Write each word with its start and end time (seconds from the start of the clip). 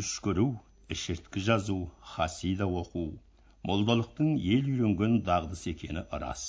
үш 0.00 0.10
көру 0.26 0.48
ішірткі 0.94 1.44
жазу 1.50 1.78
хасида 2.14 2.66
оқу 2.82 3.04
молдалықтың 3.68 4.34
ел 4.54 4.66
үйренген 4.72 5.20
дағдысы 5.28 5.72
екені 5.74 6.02
рас. 6.22 6.42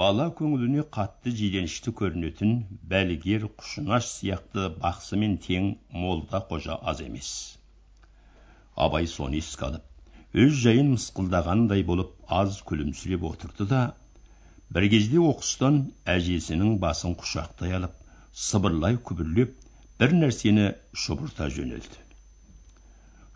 Бала 0.00 0.26
көңіліне 0.38 0.82
қатты 0.96 1.32
жиренішті 1.40 1.92
көрінетін 2.00 2.54
бәлгер 2.92 3.46
құшынаш 3.60 4.08
сияқты 4.12 4.64
бақсымен 4.80 5.36
тең 5.46 5.68
молда 6.04 6.40
қожа 6.50 6.78
аз 6.92 7.02
емес. 7.04 7.30
Абай 8.86 9.06
соны 9.12 9.38
еске 9.42 9.68
алып 9.68 10.40
өз 10.46 10.56
жайын 10.64 10.90
мысқылдағандай 10.96 11.84
болып 11.90 12.10
аз 12.40 12.58
күлімсіреп 12.70 13.22
отырды 13.30 13.68
да 13.70 13.82
бір 14.76 14.88
кезде 14.96 15.22
оқыстан 15.30 15.78
әжесінің 16.16 16.74
басын 16.82 17.14
құшақтай 17.22 17.78
алып 17.78 17.94
сыбырлай 18.48 18.98
күбірлеп 19.10 19.54
бір 20.02 20.18
нәрсені 20.24 20.66
шұбырта 21.04 21.48
жөнелді. 21.54 22.05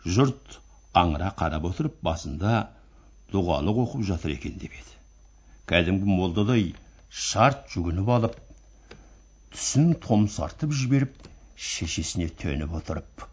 Жұрт 0.05 0.57
аңыра 1.01 1.31
қарап 1.39 1.67
отырып 1.71 1.97
басында 2.05 2.53
дұғалық 3.33 3.81
оқып 3.85 4.05
жатыр 4.11 4.35
екен 4.35 4.57
деп 4.61 4.73
еді. 4.75 4.95
Кәдімгі 5.71 6.07
молдадай 6.19 6.71
шарт 7.11 7.67
жүгініп 7.73 8.09
алып 8.15 8.39
түсін 9.53 9.93
томсартып 10.05 10.73
жіберіп 10.81 11.27
шешесіне 11.69 12.29
төніп 12.41 12.73
отырып 12.81 13.25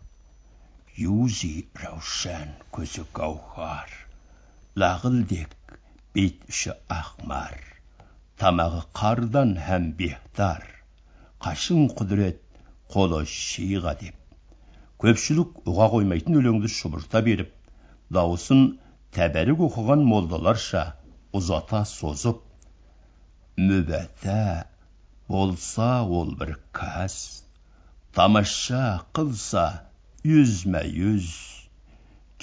юзи 0.98 1.52
раушан 1.82 2.50
көзі 2.74 3.04
гауһар 3.14 3.92
лағылдек 4.82 5.54
бет 6.18 6.42
іші 6.52 6.74
ақмар 6.98 7.54
тамағы 8.42 8.82
қардан 9.00 9.54
һәм 9.68 9.92
бехтар 10.00 10.66
қашың 11.46 11.88
құдірет 12.00 12.42
қолы 12.94 13.22
шиға 13.38 13.94
деп 14.02 14.17
көпшілік 15.02 15.58
ұға 15.70 15.86
қоймайтын 15.92 16.38
өлеңді 16.40 16.68
шұбырта 16.74 17.20
беріп 17.26 17.50
дауысын 18.16 18.62
тәбәрік 19.16 19.60
оқыған 19.68 20.00
молдаларша 20.12 20.82
ұзата 21.38 21.84
созып 21.90 22.40
мүбәтә 23.68 24.40
болса 25.30 25.90
ол 26.20 26.32
бір 26.40 26.56
кәс 26.78 27.14
тамаша 28.18 28.82
қылса 29.18 29.66
yüzme 30.32 30.82
yüz 30.88 31.30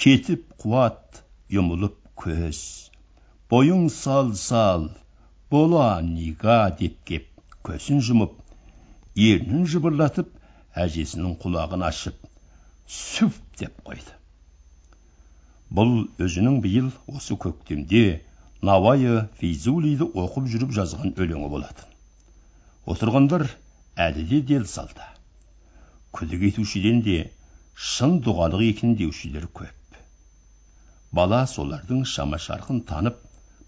кетіп 0.04 0.46
қуат 0.62 1.20
жұмылып 1.56 1.98
көз 2.24 2.62
бойың 3.52 3.88
сал 3.98 4.32
сал 4.46 4.88
бола 5.52 5.90
нига 6.08 6.60
деп 6.80 6.96
кеп 7.10 7.28
көзін 7.68 8.00
жұмып 8.08 8.40
ернін 9.28 9.68
жыбырлатып 9.74 10.32
әжесінің 10.86 11.36
құлағын 11.44 11.84
ашып 11.90 12.25
сүф 12.86 13.38
деп 13.58 13.78
қойды. 13.86 14.14
Бұл 15.74 16.06
өзінің 16.22 16.60
биыл 16.62 16.90
осы 17.10 17.34
көктемде 17.34 18.22
науайы 18.62 19.26
фейзулиді 19.40 20.06
оқып 20.22 20.46
жүріп 20.52 20.74
жазған 20.76 21.16
өлеңі 21.18 21.50
болатын. 21.50 21.88
Отырғандар 22.86 23.48
әлі 24.06 24.26
де 24.30 24.40
дел 24.52 24.66
салда. 24.70 25.08
Күдік 26.14 26.46
етушіден 26.52 27.02
де 27.02 27.16
шын 27.74 28.20
дұғалық 28.22 28.62
екен 28.68 28.94
деушілер 29.00 29.48
көп. 29.50 29.98
Бала 31.12 31.42
солардың 31.50 32.04
шама 32.06 32.38
шарқын 32.38 32.84
танып 32.86 33.18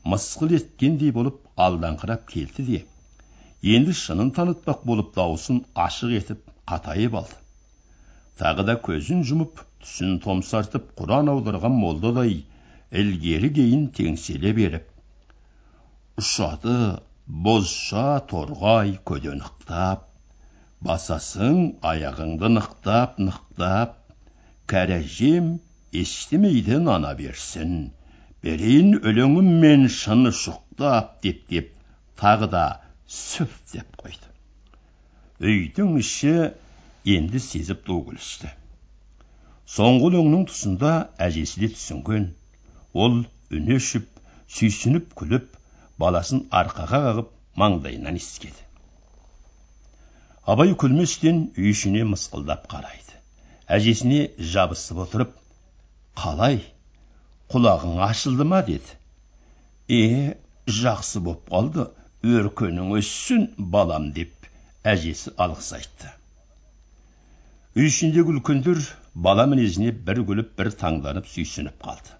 мысқыл 0.06 0.54
еткендей 0.60 1.10
болып 1.12 1.42
алдаңқырап 1.66 2.24
келді 2.30 2.68
де 2.70 2.84
енді 3.74 3.98
шынын 3.98 4.30
танытпақ 4.38 4.86
болып 4.86 5.14
дауысын 5.18 5.64
ашық 5.74 6.14
етіп 6.22 6.50
қатайып 6.70 7.18
алды. 7.18 7.47
Тағы 8.42 8.64
да 8.68 8.76
көзін 8.88 9.24
жұмып 9.30 9.62
түсін 9.84 10.18
томсартып 10.24 10.92
құран 11.00 11.30
аударған 11.34 11.74
молдадай 11.82 12.34
ілгері 13.02 13.50
кейін 13.58 13.86
теңселе 13.98 14.52
беріп 14.58 16.22
ұшады 16.22 16.76
бозша 17.48 18.06
торғай 18.32 18.96
көденықтап 19.10 20.06
басасың 20.88 21.60
аяғыңды 21.92 22.50
нықтап 22.54 23.18
нықтап 23.22 23.96
кәрәжем 24.70 25.56
естімейді 26.02 26.78
нана 26.86 27.14
берсін 27.18 27.74
берейін 28.44 28.98
өлеңіммен 29.00 29.88
шыны 29.92 30.32
шұқтап 30.40 31.18
деп 31.24 31.44
деп 31.52 31.72
тағы 32.20 32.48
да 32.52 32.64
сүф 33.08 33.54
деп 33.72 33.98
қойды. 34.00 34.28
Үйдің 35.40 35.96
іші 36.02 36.34
енді 37.16 37.40
сезіп 37.44 37.84
ду 37.88 37.98
күлісті 38.08 38.50
соңғы 39.74 40.08
өлеңнің 40.10 40.46
тұсында 40.50 40.92
әжесі 41.28 41.64
де 41.64 41.72
түсінген 41.74 42.30
ол 43.04 43.18
үні 43.58 43.76
өшіп 43.80 44.08
сүйсініп 44.58 45.12
күліп 45.20 45.50
баласын 46.02 46.46
арқаға 46.62 47.02
қағып 47.04 47.30
маңдайынан 47.62 48.16
иіскеді 48.20 48.66
абай 50.54 50.72
күлместен 50.82 51.40
үй 51.60 51.72
ішіне 51.74 52.04
мысқылдап 52.12 52.66
қарайды 52.72 53.18
әжесіне 53.78 54.20
жабысып 54.52 55.02
отырып 55.04 55.34
қалай 56.22 56.62
құлағың 57.52 58.00
ашылды 58.06 58.46
ма 58.52 58.62
деді 58.68 58.96
е 59.98 60.36
жақсы 60.80 61.20
боп 61.26 61.50
қалды 61.52 61.88
өркенің 62.38 62.94
өссін 63.00 63.44
балам 63.74 64.08
деп 64.16 64.48
әжесі 64.94 65.34
алғыс 65.44 65.70
айтты 65.80 66.14
үй 67.78 67.86
ішіндегі 67.86 68.32
үлкендер 68.34 68.78
бала 69.14 69.44
мінезіне 69.46 69.92
бір 70.06 70.18
күліп 70.26 70.48
бір 70.58 70.72
таңданып 70.80 71.28
сүйсініп 71.30 71.76
қалды 71.84 72.16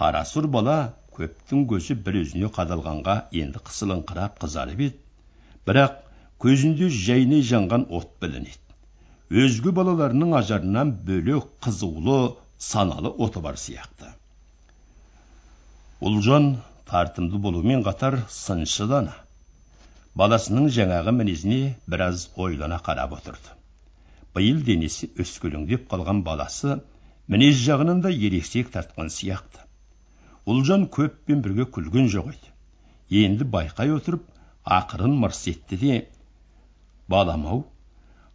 қарасұр 0.00 0.48
бала 0.56 0.74
көптің 1.16 1.62
көзі 1.70 1.96
бір 2.04 2.18
өзіне 2.20 2.50
қадалғанға 2.58 3.14
енді 3.42 3.62
қысылыңқырап 3.64 4.36
қызарып 4.42 4.82
еді 4.90 5.00
бірақ 5.70 5.96
көзінде 6.44 6.90
жайнай 6.98 7.40
жанған 7.52 7.88
от 8.00 8.12
білінеді 8.20 9.40
өзге 9.46 9.72
балаларының 9.80 10.36
ажарынан 10.42 10.92
бөлек 11.08 11.48
қызулы 11.64 12.20
саналы 12.70 13.16
оты 13.26 13.40
бар 13.48 13.56
сияқты 13.64 14.12
ұлжан 16.10 16.58
тартымды 16.92 17.40
болумен 17.48 17.88
қатар 17.88 18.20
сыншы 18.36 18.92
дана 18.92 19.16
баласының 20.24 20.68
жаңағы 20.76 21.16
мінезіне 21.22 21.62
біраз 21.86 22.28
ойлана 22.36 22.84
қарап 22.84 23.16
отырды 23.16 23.57
биыл 24.38 24.60
денесі 24.66 25.08
өскөлеңдеп 25.22 25.86
қалған 25.90 26.22
баласы 26.26 26.78
мінез 27.34 27.58
жағынан 27.64 28.02
да 28.04 28.10
ересек 28.10 28.70
тартқан 28.74 29.10
сияқты. 29.12 29.64
Ұлжан 30.48 30.86
көппен 30.94 31.42
бірге 31.44 31.66
күлген 31.76 32.08
жоқ 32.12 32.30
еді. 32.32 32.52
Енді 33.22 33.48
байқай 33.56 33.92
отырып 33.94 34.24
ақырын 34.78 35.16
мырс 35.22 35.42
етті 35.52 35.80
де 35.82 35.98
балам 37.08 37.46
ау 37.46 37.64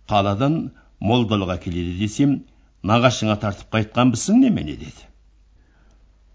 қаладан 0.10 0.60
молдалға 1.00 1.58
келеді 1.64 1.96
десем 2.02 2.36
нағашыңа 2.84 3.40
тартып 3.40 3.74
қайтқанбысың 3.78 4.44
немене 4.44 4.78
деді. 4.84 5.10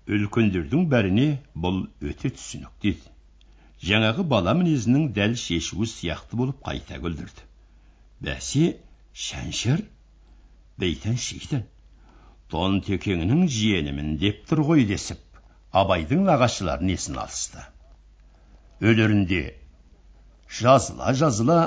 Үлкендердің 0.09 0.89
бәріне 0.91 1.29
бұл 1.55 1.85
өте 2.01 2.33
түсінікті 2.35 2.95
еді 2.95 3.15
жаңағы 3.85 4.25
бала 4.27 4.55
мінезінің 4.59 5.11
дәл 5.15 5.37
шешуі 5.39 5.87
сияқты 5.87 6.39
болып 6.39 6.63
қайта 6.65 6.99
күлдірді. 7.03 7.45
Бәсе 8.25 8.79
шәншір 9.19 9.81
дейтін 10.83 11.17
шейтін 11.23 11.65
текеңнің 12.89 13.41
жиенімін 13.53 14.13
деп 14.21 14.45
тұр 14.51 14.63
ғой 14.69 14.85
десіп 14.89 15.41
абайдың 15.81 16.23
нағашыларын 16.29 16.93
есін 16.93 17.19
алысты? 17.23 17.65
Өлерінде 18.81 19.43
жазыла 20.61 21.13
жазыла 21.23 21.59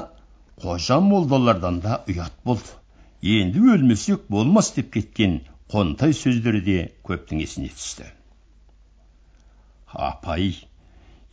қожа 0.64 1.00
молдалардан 1.04 1.82
да 1.84 2.00
ұят 2.08 2.40
болды. 2.46 2.72
Енді 3.22 3.62
өлмесек 3.76 4.24
болмас 4.30 4.72
деп 4.78 4.94
кеткен 4.94 5.42
қонтай 5.70 6.16
сөздері 6.18 6.62
де 6.66 6.78
көптің 7.06 7.44
есіне 7.44 7.70
түсті. 7.76 8.08
Апай 9.92 10.56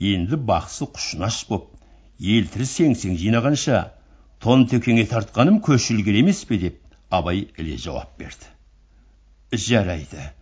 енді 0.01 0.37
бақсы 0.51 0.91
құшынаш 0.99 1.45
боп 1.49 1.71
елтірі 2.19 2.67
сеңсең 2.75 3.17
жинағанша 3.23 3.81
текеңе 4.43 5.07
тартқаным 5.07 5.61
көшілгер 5.61 6.21
емес 6.21 6.45
пе? 6.45 6.59
деп 6.59 6.81
абай 7.11 7.49
іле 7.59 7.77
жауап 7.77 8.19
берді. 8.19 8.47
Жарайды 9.53 10.33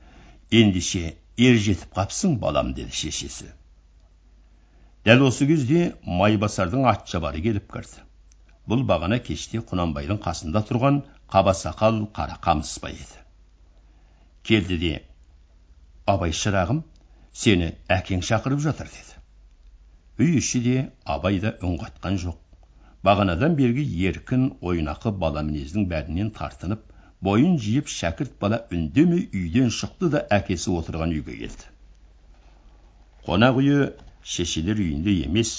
ендеше 0.50 1.16
ер 1.36 1.56
жетіп 1.56 1.94
қапсың 1.94 2.38
балам 2.38 2.74
деді 2.74 2.92
шешесі. 2.92 3.52
Дәл 5.04 5.22
осы 5.28 5.46
кезде 5.46 5.94
майбасардың 6.02 6.86
атшабары 6.90 7.40
келіп 7.40 7.70
кірді. 7.72 8.02
Бұл 8.66 8.82
бағана 8.82 9.20
кеште 9.22 9.60
құнанбайдың 9.62 10.18
қасында 10.22 10.64
тұрған 10.66 11.02
қаба 11.30 11.54
сақал 11.54 12.00
қара 12.12 12.40
қамысбай 12.42 12.96
еді. 12.98 13.20
Келді 14.42 14.78
де 14.78 14.94
абай 16.06 16.34
шырағым 16.34 16.82
сені 17.32 17.76
әкең 17.88 18.24
шақырып 18.26 18.64
жатыр 18.64 18.90
деді. 18.90 19.14
Үй 20.18 20.38
іші 20.40 20.60
де 20.64 20.76
абай 21.04 21.38
да 21.38 21.54
үн 21.62 21.78
қатқан 21.78 22.18
жоқ. 22.18 22.45
Бағанадан 23.06 23.54
бергі 23.60 23.84
еркін 24.08 24.50
ойнақы 24.70 25.12
бала 25.24 25.42
мінездің 25.46 25.86
бәрінен 25.92 26.30
тартынып 26.38 26.82
бойын 27.28 27.56
жиып 27.62 27.88
шәкірт 27.92 28.36
бала 28.40 28.60
үндемей 28.72 29.28
үйден 29.40 29.72
шықты 29.78 30.10
да 30.14 30.22
әкесі 30.38 30.72
отырған 30.78 31.14
үйге 31.16 31.36
келді. 31.40 31.70
Қонақ 33.26 33.60
үйі 33.62 33.78
шешелер 34.34 34.80
үйінде 34.82 35.14
емес 35.24 35.52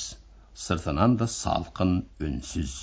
сыртынан 0.66 1.18
да 1.22 1.28
салқын 1.32 1.98
үнсіз. 2.28 2.76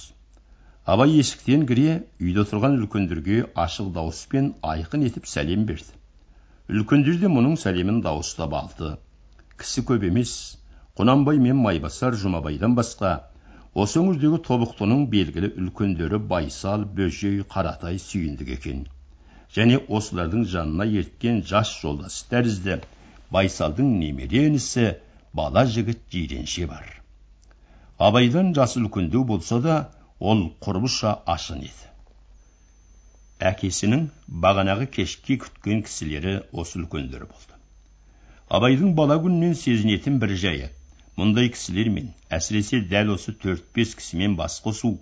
Абай 0.84 1.14
есіктен 1.18 1.66
кіре 1.68 2.00
үйде 2.20 2.42
отырған 2.44 2.78
үлкендерге 2.80 3.38
ашық 3.66 3.92
дауыспен 3.98 4.50
айқын 4.72 5.06
етіп 5.08 5.28
сәлем 5.30 5.64
берді. 5.70 5.94
Үлкендер 6.68 7.16
де 7.22 7.30
мұның 7.32 7.56
сәлемін 7.60 8.02
дауыстап 8.04 8.54
алды. 8.58 8.94
Кісі 9.60 9.84
көп 9.88 10.04
емес 10.10 10.34
құнанбай 10.98 11.40
мен 11.40 11.56
майбасар 11.64 12.16
жұмабайдан 12.20 12.76
басқа 12.78 13.14
осы 13.82 13.98
өңірдегі 13.98 14.38
тобықтының 14.46 15.06
белгілі 15.10 15.48
үлкендері 15.60 16.18
байсал 16.32 16.84
бөжей 16.98 17.40
қаратай 17.54 17.96
сүйіндік 18.02 18.52
екен 18.56 18.84
және 19.56 19.80
осылардың 19.98 20.44
жанына 20.52 20.86
ерткен 21.00 21.40
жас 21.48 21.72
жолдасы 21.80 22.28
тәрізді 22.30 22.76
байсалдың 23.34 23.88
немере 24.02 24.44
інісі 24.50 24.84
бала 25.40 25.64
жігіт 25.76 26.04
жиренше 26.14 26.68
бар 26.70 26.92
абайдан 28.08 28.54
жасы 28.60 28.78
үлкендеу 28.82 29.24
болса 29.32 29.58
да 29.66 29.80
ол 30.20 30.46
құрбыша 30.66 31.16
ашын 31.34 31.66
еді 31.66 31.90
әкесінің 33.50 34.06
бағанағы 34.46 34.86
кешке 34.98 35.40
күткен 35.42 35.82
кісілері 35.88 36.36
осы 36.62 36.78
үлкендер 36.78 37.26
болды 37.26 37.58
абайдың 38.60 38.94
бала 38.94 39.18
күнінен 39.26 39.58
сезінетін 39.58 40.22
бір 40.22 40.38
жайы 40.46 40.70
мұндай 41.20 41.50
кісілермен 41.54 42.12
әсіресе 42.38 42.80
дәл 42.90 43.12
осы 43.14 43.34
төрт 43.42 43.66
бес 43.76 43.94
кісімен 43.98 44.34
бас 44.38 44.56
қосу 44.64 44.96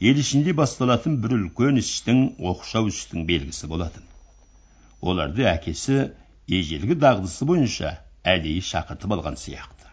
ел 0.00 0.18
ішінде 0.20 0.52
басталатын 0.58 1.16
бір 1.22 1.36
үлкен 1.38 1.80
істің 1.80 2.24
оқшау 2.50 2.90
істің 2.90 3.24
белгісі 3.30 3.70
болатын. 3.70 4.04
Оларды 5.00 5.46
әкесі 5.48 6.10
ежелгі 6.48 6.98
дағдысы 7.00 7.48
бойынша 7.48 7.94
әдейі 8.34 8.64
шақыртып 8.70 9.14
алған 9.16 9.38
сияқты. 9.40 9.88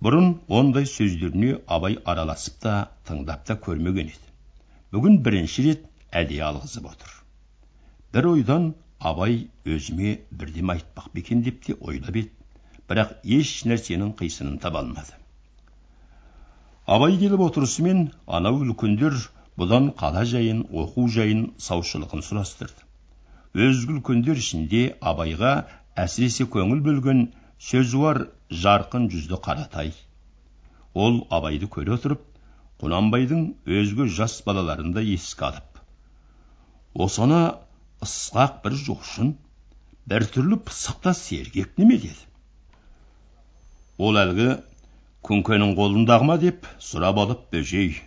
Бұрын 0.00 0.30
ондай 0.48 0.86
сөздеріне 0.88 1.58
абай 1.66 1.98
араласып 2.12 2.60
та 2.62 2.74
тыңдап 3.08 3.42
та 3.48 3.58
көрмеген 3.66 4.12
еді. 4.12 4.30
Бүгін 4.94 5.18
бірінші 5.26 5.66
рет 5.66 5.82
әдейі 6.22 6.46
алғызып 6.46 6.86
отыр. 6.92 7.10
Бір 8.14 8.30
ойдан 8.32 8.70
абай 8.98 9.48
өзіме 9.66 10.20
бірдеме 10.30 10.78
айтпақ 10.78 11.10
па 11.12 11.20
екен 11.20 11.42
деп 11.46 11.60
те 11.66 11.76
ойлап 11.80 12.16
еді. 12.16 12.32
Бірақ 12.90 13.12
еш 13.38 13.52
нәрсенің 13.70 14.14
қисынын 14.18 14.58
таба 14.62 14.82
алмады. 14.82 15.14
Абай 16.86 17.16
келіп 17.20 17.44
отырысымен 17.46 18.08
анау 18.26 18.60
үлкендер 18.64 19.16
бұдан 19.60 19.92
қала 20.00 20.24
жайын 20.26 20.64
оқу 20.82 21.06
жайын 21.16 21.44
саушылығын 21.66 22.24
сұрастырды. 22.26 22.82
Өзге 23.54 23.96
үлкендер 23.98 24.42
ішінде 24.42 24.82
абайға 25.00 25.54
әсіресе 26.04 26.48
көңіл 26.50 26.82
бөлген 26.86 27.26
сөзуар 27.70 28.24
жарқын 28.50 29.08
жүзді 29.14 29.38
қаратай. 29.46 29.94
Ол 30.94 31.22
абайды 31.30 31.70
көре 31.70 31.94
отырып 31.94 32.26
құнанбайдың 32.82 33.46
өзге 33.80 34.08
жас 34.18 34.40
балаларын 34.46 34.94
да 34.96 35.02
еске 35.04 35.46
алып 35.50 35.70
осыны 36.94 37.40
ысқақ 38.02 38.62
бір 38.64 38.76
жоқшын 38.86 39.34
біртүрлі 40.10 40.58
пысық 40.66 41.02
та 41.04 41.14
сергек 41.14 41.78
неме? 41.78 41.98
деді. 41.98 42.29
Ол 44.00 44.16
әлгі 44.16 44.48
күңкенің 45.28 45.74
қолындағы 45.76 46.26
ма 46.28 46.36
деп 46.40 46.68
сұрап 46.80 47.18
алып 47.20 47.42
бөжей. 47.52 47.98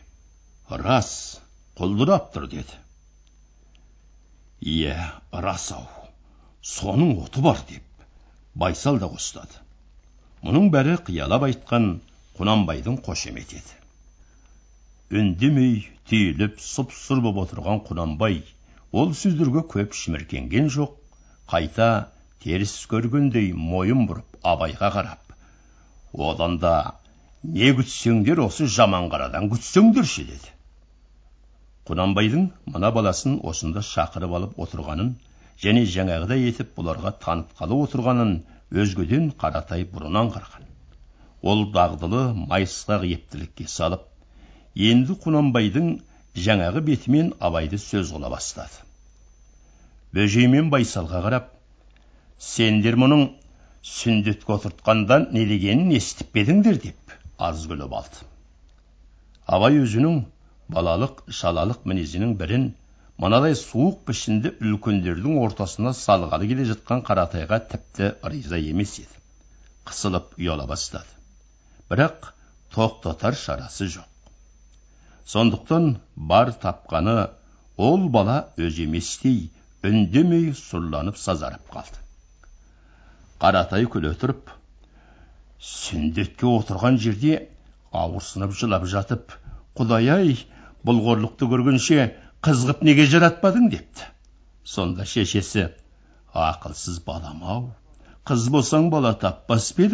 Рас 0.83 1.09
құлдырап 1.77 2.31
тұр 2.33 2.47
деді. 2.49 2.79
Иә 4.63 4.95
рас 5.45 5.67
ау 5.75 5.85
соның 6.63 7.17
оты 7.25 7.43
бар 7.45 7.61
деп 7.69 8.05
байсал 8.55 8.97
да 9.03 9.11
қостады. 9.11 9.61
Мұның 10.43 10.71
бәрі 10.73 10.97
қиялап 11.07 11.45
айтқан 11.49 11.89
құнанбайдың 12.39 12.97
қошеметі 13.05 13.59
еді. 13.61 13.77
Үндемей 15.19 15.75
түйіліп 16.09 16.57
сұп 16.63 16.95
сұр 16.97 17.21
боп 17.27 17.43
отырған 17.43 17.83
құнанбай 17.89 18.41
ол 18.91 19.13
сөздерге 19.19 19.61
көп 19.75 19.93
шіміркенген 19.99 20.71
жоқ 20.73 20.97
қайта 21.53 21.89
теріс 22.43 22.73
көргендей 22.89 23.53
мойын 23.53 24.07
бұрып 24.09 24.39
абайға 24.53 24.89
қарап 24.97 25.22
одан 26.13 26.57
да 26.59 26.73
не 27.43 27.73
күтсеңдер 27.75 28.39
осы 28.45 28.67
жаман 28.67 29.09
қарадан 29.11 29.49
күтсеңдерші 29.51 30.25
деді. 30.29 30.51
Құнанбайдың 31.89 32.49
мына 32.73 32.91
баласын 32.95 33.39
осында 33.43 33.81
шақырып 33.83 34.35
алып 34.39 34.59
отырғанын 34.65 35.15
және 35.63 35.83
жаңағыдай 35.95 36.47
етіп 36.47 36.71
бұларға 36.77 37.11
танытқалы 37.25 37.81
отырғанын 37.85 38.37
өзгеден 38.83 39.31
қаратай 39.41 39.83
бұрын 39.89 40.21
аңғарған 40.23 40.69
ол 41.43 41.65
дағдылы 41.75 42.23
майысқақ 42.47 43.03
ептілікке 43.09 43.67
салып 43.67 44.07
енді 44.89 45.17
құнанбайдың 45.25 45.89
жаңағы 46.45 46.81
бетімен 46.87 47.33
абайды 47.39 47.77
сөз 47.77 48.13
қыла 48.15 48.31
бастады. 48.31 48.79
Бөжей 50.15 50.47
мен 50.47 50.69
байсалға 50.71 51.21
қарап 51.25 51.49
сендер 52.39 52.95
мұның 53.03 53.27
сүндетке 53.83 54.53
отыртқандан 54.55 55.27
не 55.35 55.43
дегенін 55.47 55.91
естіп 55.97 56.31
пе 56.35 56.43
едіңдер 56.45 56.77
деп 56.83 57.15
аз 57.47 57.65
күліп 57.67 57.95
алды. 57.97 58.21
Абай 59.45 59.81
өзінің 59.81 60.21
балалық 60.71 61.25
шалалық 61.39 61.83
мінезінің 61.91 62.37
бірін 62.39 62.69
мынадай 63.19 63.57
суық 63.59 63.97
пішінді 64.07 64.53
үлкендердің 64.63 65.35
ортасына 65.43 65.91
салғалы 65.99 66.47
келе 66.51 66.67
жатқан 66.69 67.03
қаратайға 67.09 67.59
тіпті 67.73 68.13
риза 68.33 68.61
емес 68.71 68.95
еді. 69.03 69.19
Қысылып 69.89 70.37
ұяла 70.39 70.67
бастады. 70.69 71.11
Бірақ 71.91 72.31
тоқтатар 72.71 73.35
шарасы 73.35 73.89
жоқ. 73.97 74.07
Сондықтан 75.27 75.97
бар 76.15 76.53
тапқаны 76.63 77.17
ол 77.77 78.07
бала 78.15 78.37
өзі 78.57 78.87
еместей 78.87 79.51
үндемей 79.83 80.53
сұрланып 80.55 81.19
сазарып 81.19 81.67
қалды. 81.75 82.02
Қаратай 83.43 83.89
күле 83.91 84.13
тұрып 84.19 84.51
сүндетке 85.69 86.47
отырған 86.47 86.97
жерде 87.05 87.33
ауырсынып 88.01 88.53
жылап 88.59 88.85
жатып 88.91 89.33
құдай 89.79 90.07
ай 90.13 90.29
бұл 90.87 91.01
қорлықты 91.03 91.49
көргенше 91.51 92.05
қызғып 92.43 92.85
неге 92.87 93.05
жаратпадың? 93.11 93.69
депті. 93.73 94.07
Сонда 94.63 95.03
шешесі 95.05 95.65
ақылсыз 96.33 97.01
балам 97.05 97.43
ау 97.43 97.65
қыз 98.31 98.47
болсаң 98.55 98.89
бала 98.95 99.13
таппас 99.19 99.71
па 99.75 99.89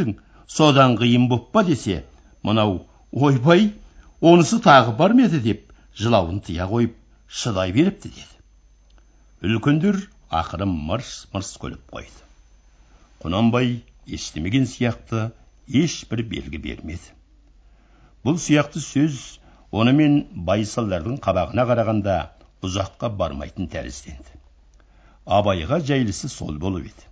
содан 0.47 0.95
қиын 1.01 1.27
боп 1.29 1.51
па? 1.51 1.63
десе 1.63 2.03
мынау 2.43 2.85
ойбай 3.11 3.73
онысы 4.21 4.61
тағы 4.61 4.95
бар 4.95 5.13
ма 5.13 5.25
еді? 5.25 5.41
деп 5.41 5.73
жылауын 5.97 6.39
тыя 6.45 6.69
қойып 6.69 6.95
шыдай 7.27 7.73
беріпті 7.73 8.09
деді. 8.09 8.33
Үлкендер 9.41 10.05
ақыры 10.29 10.65
мырс 10.69 11.27
мырс 11.33 11.57
күліп 11.57 11.81
қойды. 11.89 12.28
Құнанбай 13.23 13.79
естімеген 14.07 14.65
сияқты 14.69 15.29
ешбір 15.67 16.23
белгі 16.33 16.59
бермеді. 16.63 17.13
Бұл 18.23 18.39
сияқты 18.41 18.81
сөз 18.83 19.19
онымен 19.71 20.15
байсалдардың 20.47 21.19
қабағына 21.23 21.65
қарағанда 21.69 22.15
ұзаққа 22.65 23.11
бармайтын 23.19 23.69
тәрізденді. 23.71 24.39
Абайға 25.25 25.79
жайлысы 25.85 26.29
сол 26.31 26.57
болып 26.57 26.89
еді. 26.89 27.05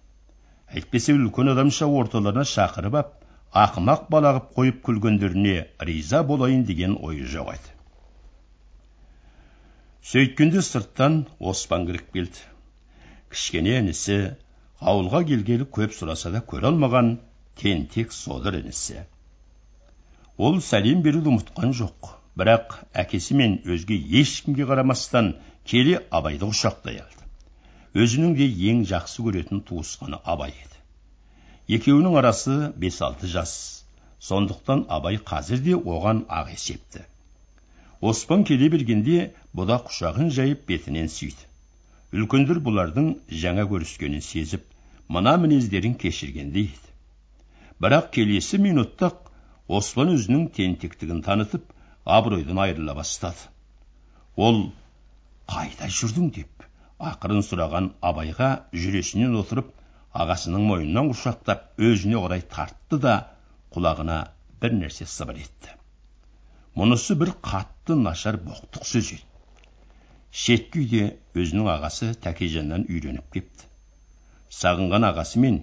Әйтпесе 0.73 1.13
үлкен 1.15 1.53
адамша 1.53 1.87
орталарына 1.87 2.43
шақырып 2.49 2.97
ап 3.01 3.13
ақымақ 3.63 4.09
бала 4.11 4.33
қып 4.39 4.49
қойып 4.57 4.81
күлгендеріне 4.87 5.57
риза 5.89 6.23
болайын 6.27 6.65
деген 6.67 6.97
ойы 6.99 7.27
жоқ 7.35 7.53
еді. 7.53 7.75
Сөйткенде 10.07 10.63
сырттан 10.63 11.25
оспан 11.39 11.85
кіріп 11.87 12.11
келді. 12.13 12.43
Кішкене 13.31 13.79
інісі 13.79 14.17
ауылға 14.81 15.23
келгелі 15.29 15.65
көп 15.73 15.93
сұраса 15.97 16.31
да 16.33 16.43
көре 16.51 16.69
алмаған 16.69 17.15
тентек 17.57 18.13
содыр 18.13 18.59
інісі 18.59 19.01
ол 20.37 20.59
сәлем 20.61 21.01
беруді 21.05 21.31
ұмытқан 21.33 21.73
жоқ 21.79 22.11
бірақ 22.37 22.75
әкесі 23.03 23.37
мен 23.39 23.57
өзге 23.65 23.97
ешкімге 24.21 24.67
қарамастан 24.69 25.31
келе 25.65 25.97
абайды 26.19 26.45
құшақтай 26.51 26.99
алды 27.01 28.03
өзінің 28.03 28.35
де 28.37 28.45
ең 28.69 28.83
жақсы 28.91 29.25
көретін 29.25 29.63
туысқаны 29.65 30.21
абай 30.35 30.53
еді 30.53 31.77
екеуінің 31.79 32.19
арасы 32.21 32.57
бес 32.83 33.01
алты 33.01 33.27
жас 33.33 33.53
сондықтан 34.29 34.85
абай 34.99 35.17
қазір 35.31 35.63
де 35.65 35.73
оған 35.73 36.25
ақ 36.29 36.53
есепті 36.53 37.01
оспан 38.11 38.45
келе 38.45 38.69
бергенде 38.69 39.31
бұда 39.57 39.81
құшағын 39.89 40.29
жайып 40.37 40.67
бетінен 40.69 41.09
сүйді 41.17 41.46
үлкендер 42.15 42.61
бұлардың 42.63 43.07
жаңа 43.43 43.65
көріскенін 43.71 44.21
сезіп 44.23 44.63
мына 45.11 45.33
мінездерін 45.43 45.97
кешіргендей 45.99 46.69
бірақ 47.83 48.11
келесі 48.15 48.59
минутта 48.63 49.11
оспан 49.79 50.13
өзінің 50.13 50.47
тентектігін 50.55 51.19
танытып 51.25 51.65
абыройдан 52.17 52.61
айырыла 52.63 52.95
бастады. 52.95 53.49
Ол 54.35 54.71
қайда 55.51 55.89
жүрдің? 55.91 56.31
деп 56.37 56.65
ақырын 57.11 57.43
сұраған 57.45 57.91
абайға 58.01 58.49
жүресінен 58.73 59.35
отырып 59.41 59.69
ағасының 60.23 60.63
мойнынан 60.71 61.11
құшақтап 61.11 61.83
өзіне 61.89 62.21
қарай 62.23 62.41
тартты 62.55 62.97
да 63.03 63.17
құлағына 63.75 64.17
бір 64.61 64.77
нәрсе 64.79 65.05
сыбыр 65.05 65.43
етті. 65.43 65.75
Мұнысы 66.79 67.17
бір 67.19 67.35
қатты 67.43 67.99
нашар 67.99 68.39
боқтық 68.41 68.87
сөз 68.87 69.11
еді. 69.17 69.25
Шеткі 70.31 70.83
үйде 70.83 71.03
өзінің 71.37 71.69
ағасы 71.73 72.13
тәкежаннан 72.23 72.85
үйреніп 72.89 73.27
кепті. 73.33 73.67
Сағынған 74.51 75.07
ағасымен 75.11 75.59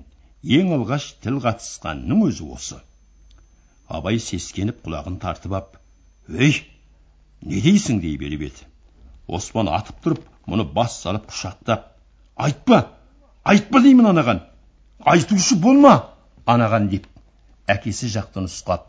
ең 0.58 0.72
алғаш 0.76 1.10
тіл 1.24 1.40
қатысқанның 1.44 2.24
өзі 2.28 2.48
осы. 2.56 2.78
Абай 3.88 4.20
сескеніп 4.20 4.80
құлағын 4.84 5.18
тартып 5.20 5.56
ап 5.60 5.76
өй 6.28 6.62
не 7.42 7.60
дейсің? 7.60 8.00
дей 8.00 8.16
беріп 8.18 8.48
еді. 8.48 8.66
Оспан 9.28 9.68
атып 9.68 10.00
тұрып 10.04 10.24
мұны 10.48 10.66
бас 10.72 10.98
салып 11.02 11.28
құшақтап 11.30 11.90
айтпа 12.36 12.80
айтпа 13.44 13.80
деймін 13.84 14.10
анаған 14.12 14.42
айтушы 15.12 15.56
болма 15.60 15.94
анаған 16.46 16.88
деп 16.92 17.06
әкесі 17.74 18.10
жақты 18.12 18.44
нұсқап 18.44 18.88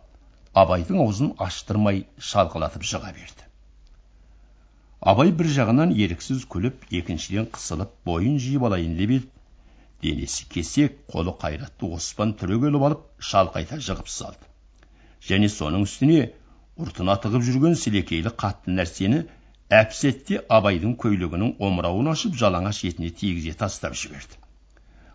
абайдың 0.55 1.01
аузын 1.03 1.33
аштырмай 1.47 2.05
шалқалатып 2.19 2.83
жыға 2.83 3.11
берді. 3.15 3.43
Абай 5.11 5.31
бір 5.39 5.49
жағынан 5.53 5.91
еріксіз 5.93 6.45
күліп 6.49 6.87
екіншіден 6.99 7.45
қысылып 7.53 7.91
бойын 8.09 8.39
жиып 8.41 8.63
алайын 8.69 8.95
деп 8.97 9.11
еді. 9.19 9.27
Денесі 10.01 10.47
кесек 10.49 10.97
қолы 11.13 11.33
қайратты 11.41 11.89
оспан 11.97 12.33
түрегеліп 12.39 12.85
алып 12.87 13.03
шалқайта 13.29 13.77
жығып 13.85 14.09
салды. 14.09 14.49
Және 15.29 15.49
соның 15.53 15.85
үстіне 15.85 16.31
ұртына 16.81 17.15
тығып 17.21 17.45
жүрген 17.45 17.77
сілекейлі 17.79 18.33
қатты 18.43 18.73
нәрсені 18.79 19.21
әп 19.73 19.93
сәтте 19.97 20.41
абайдың 20.57 20.97
көйлегінің 21.01 21.55
омырауын 21.69 22.11
ашып 22.11 22.35
жалаңаш 22.41 22.81
етіне 22.89 23.13
тигізе 23.21 23.53
тастап 23.61 23.95
жіберді. 23.97 24.41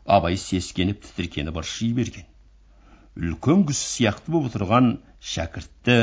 Абай 0.07 0.39
сескеніп 0.39 1.03
тітіркеніп 1.05 1.61
ырши 1.61 1.93
берген. 1.99 2.27
Үлкен 3.19 3.67
кісі 3.69 3.87
сияқты 3.91 4.33
болып 4.33 4.51
отырған 4.55 4.91
шәкіртті 5.21 5.99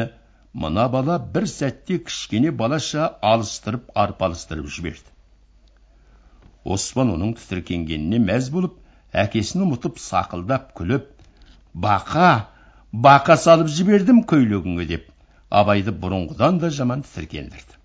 мына 0.64 0.88
бала 0.94 1.20
бір 1.34 1.46
сәтте 1.52 2.00
кішкене 2.08 2.52
балаша 2.62 3.08
алыстырып 3.32 3.92
арпалыстырып 4.04 4.70
жіберді. 4.76 5.12
Оспан 6.76 7.14
оның 7.14 7.36
тітіркенгеніне 7.40 8.20
мәз 8.24 8.50
болып 8.56 8.80
әкесін 9.26 9.68
ұмытып 9.68 10.02
сақылдап 10.04 10.72
күліп 10.80 11.12
бақа 11.88 12.32
бақа 13.08 13.38
салып 13.44 13.70
жібердім 13.78 14.24
көйлегіңе 14.32 14.88
деп 14.90 15.06
абайды 15.62 15.94
бұрынғыдан 16.04 16.58
да 16.64 16.72
жаман 16.80 17.06
тітіркендірді. 17.06 17.78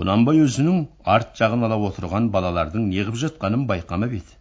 Құнанбай 0.00 0.40
өзінің 0.46 0.84
арт 1.14 1.36
жағын 1.38 1.66
ала 1.68 1.76
отырған 1.90 2.30
балалардың 2.34 2.88
неғып 2.94 3.20
жатқанын 3.24 3.66
байқамап 3.68 4.16
еді. 4.16 4.38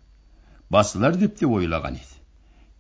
Басылар 0.70 1.18
деп 1.18 1.36
те 1.40 1.50
ойлаған 1.50 2.00
еді. 2.00 2.19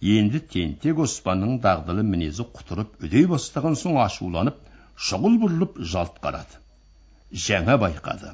Енді 0.01 0.39
тентек 0.53 0.99
оспанның 1.03 1.59
дағдылы 1.63 2.03
мінезі 2.07 2.45
құтырып 2.55 3.03
үдей 3.03 3.25
бастаған 3.27 3.75
соң 3.79 3.97
ашуланып 4.03 4.59
шұғыл 5.07 5.35
бұрылып 5.41 5.79
жалт 5.93 6.21
қарады. 6.23 6.59
Жаңа 7.31 7.75
байқады. 7.81 8.31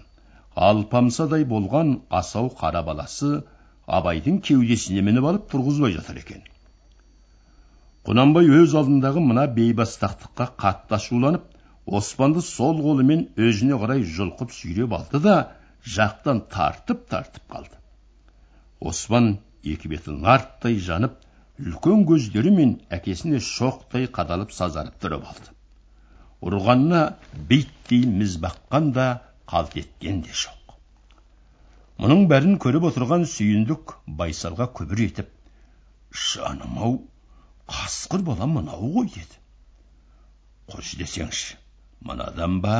Алпамсадай 0.55 1.45
болған 1.45 2.01
асау 2.09 2.51
қара 2.59 2.83
баласы 2.85 3.41
абайдың 3.87 4.39
кеудесіне 4.45 5.01
мініп 5.01 5.25
алып 5.31 5.49
тұрғызбай 5.51 5.97
жатыр 5.97 6.21
екен. 6.21 6.45
Құнанбай 8.05 8.47
өз 8.61 8.77
алдындағы 8.77 9.25
мына 9.25 9.47
бейбастақтыққа 9.57 10.51
қатты 10.61 10.95
ашуланып 10.99 11.49
оспанды 11.85 12.41
сол 12.45 12.77
қолымен 12.85 13.27
өзіне 13.35 13.79
қарай 13.81 14.05
жұлқып 14.05 14.53
сүйреп 14.53 14.93
алды 14.93 15.21
да 15.25 15.35
жақтан 15.97 16.45
тартып 16.49 17.07
тартып 17.09 17.49
қалды. 17.49 17.73
Оспан 18.79 19.39
екі 19.63 19.89
беті 19.89 20.13
нарттай 20.13 20.77
жанып 20.77 21.17
үлкен 21.63 22.01
көздерімен 22.09 22.71
әкесіне 22.95 23.39
шоқтай 23.39 24.09
қадалып 24.15 24.51
сазарып 24.51 24.97
тұрып 24.99 25.23
алды. 25.29 25.53
Ұрғанына 26.43 27.03
биттей 27.51 28.03
міз 28.11 28.35
баққан 28.43 28.91
да 28.97 29.05
қалт 29.47 29.77
еткен 29.79 30.19
де 30.25 30.35
жоқ. 30.35 30.75
Мұның 32.03 32.25
бәрін 32.27 32.57
көріп 32.59 32.89
отырған 32.89 33.23
сүйіндік 33.31 33.95
байсалға 34.19 34.67
күбір 34.75 35.05
етіп 35.05 35.31
жаным 36.25 36.75
ау 36.83 36.97
қасқыр 37.71 38.27
бала 38.27 38.49
мынау 38.51 38.91
ғой 38.97 39.07
деді. 39.15 39.39
Қош 40.67 40.97
десеңші 40.99 41.55
мынадан 42.03 42.59
ба 42.65 42.77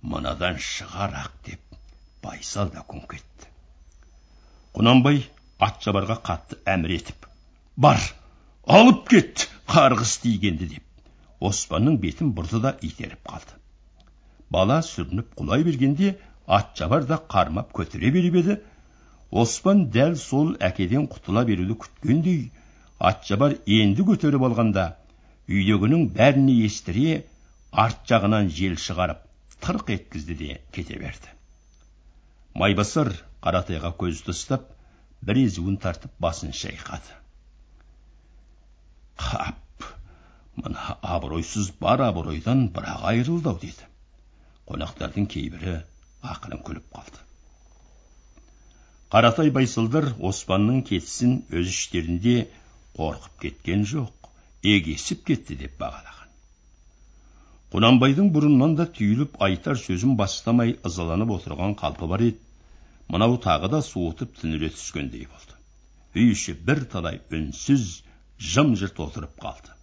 мынадан 0.00 0.56
шығар 0.56 1.12
ақ 1.26 1.38
деп 1.44 1.78
байсал 2.24 2.72
да 2.72 2.88
күңк 2.88 3.18
етті. 3.20 3.52
Құнанбай 4.72 5.26
атшабарға 5.60 6.22
қатты 6.24 6.62
әмір 6.64 6.96
етіп 7.02 7.27
бар 7.84 8.00
алып 8.66 9.04
кет 9.12 9.44
қарғыс 9.70 10.16
тигенді 10.24 10.66
деп. 10.72 10.84
Оспанның 11.48 12.00
бетін 12.02 12.32
бұрды 12.34 12.58
да 12.64 12.72
итеріп 12.82 13.20
қалды. 13.30 13.54
Бала 14.50 14.80
сүрініп 14.82 15.36
құлай 15.38 15.62
бергенде 15.68 16.16
атшабар 16.58 17.06
да 17.06 17.20
қармап 17.34 17.70
көтере 17.78 18.10
беріп 18.16 18.38
еді. 18.40 18.56
Оспан 19.30 19.84
дәл 19.94 20.16
сол 20.18 20.56
әкеден 20.68 21.06
құтыла 21.12 21.44
беруді 21.46 21.76
күткендей 21.84 22.40
атшабар 23.10 23.54
енді 23.78 24.06
көтеріп 24.10 24.48
алғанда 24.48 24.88
үйдегінің 25.46 26.08
бәріне 26.16 26.56
естіре 26.66 27.20
арт 27.84 28.02
жағынан 28.10 28.50
жел 28.58 28.74
шығарып 28.86 29.22
тырқ 29.62 29.94
еткізді 29.94 30.38
де 30.42 30.58
кете 30.74 30.98
берді. 30.98 31.30
Майбасар 32.58 33.12
қаратайға 33.44 33.94
көз 34.02 34.24
тастап 34.26 34.66
бір 35.22 35.44
езуін 35.44 35.78
тартып 35.78 36.10
басын 36.18 36.50
шайқады. 36.50 37.18
Қап 39.18 39.86
мына 40.62 40.98
абыройсыз 41.02 41.70
бар 41.80 42.02
абыройдан 42.08 42.68
бірақ 42.74 43.04
айырылды 43.12 43.50
ау 43.52 43.58
деді. 43.62 43.88
Қонақтардың 44.68 45.26
кейбірі 45.34 45.74
ақырын 46.34 46.62
күліп 46.66 46.86
қалды. 46.94 47.20
Қаратай 49.12 49.50
байсылдар 49.56 50.10
оспанның 50.30 50.82
кетісін 50.88 51.38
өз 51.60 51.70
іштерінде 51.72 52.34
қорқып 52.98 53.38
кеткен 53.44 53.86
жоқ 53.92 54.28
егесіп 54.74 55.24
кетті 55.30 55.56
деп 55.62 55.78
бағалаған. 55.80 56.26
Құнанбайдың 57.72 58.28
бұрыннан 58.34 58.74
да 58.76 58.88
түйіліп 58.98 59.38
айтар 59.44 59.80
сөзін 59.80 60.16
бастамай 60.20 60.74
ызаланып 60.88 61.32
отырған 61.38 61.74
қалпы 61.80 62.08
бар 62.10 62.24
еді. 62.26 62.40
Мынау 63.08 63.38
тағы 63.44 63.70
да 63.72 63.80
суытып 63.84 64.34
түнере 64.40 64.68
түскендей 64.74 65.24
болды. 65.28 65.56
Үй 66.16 66.32
іші 66.34 66.54
бір 66.68 66.84
талай 66.92 67.20
үнсіз 67.32 68.02
жым 68.38 68.74
жырт 68.78 69.00
отырып 69.02 69.34
қалды. 69.42 69.74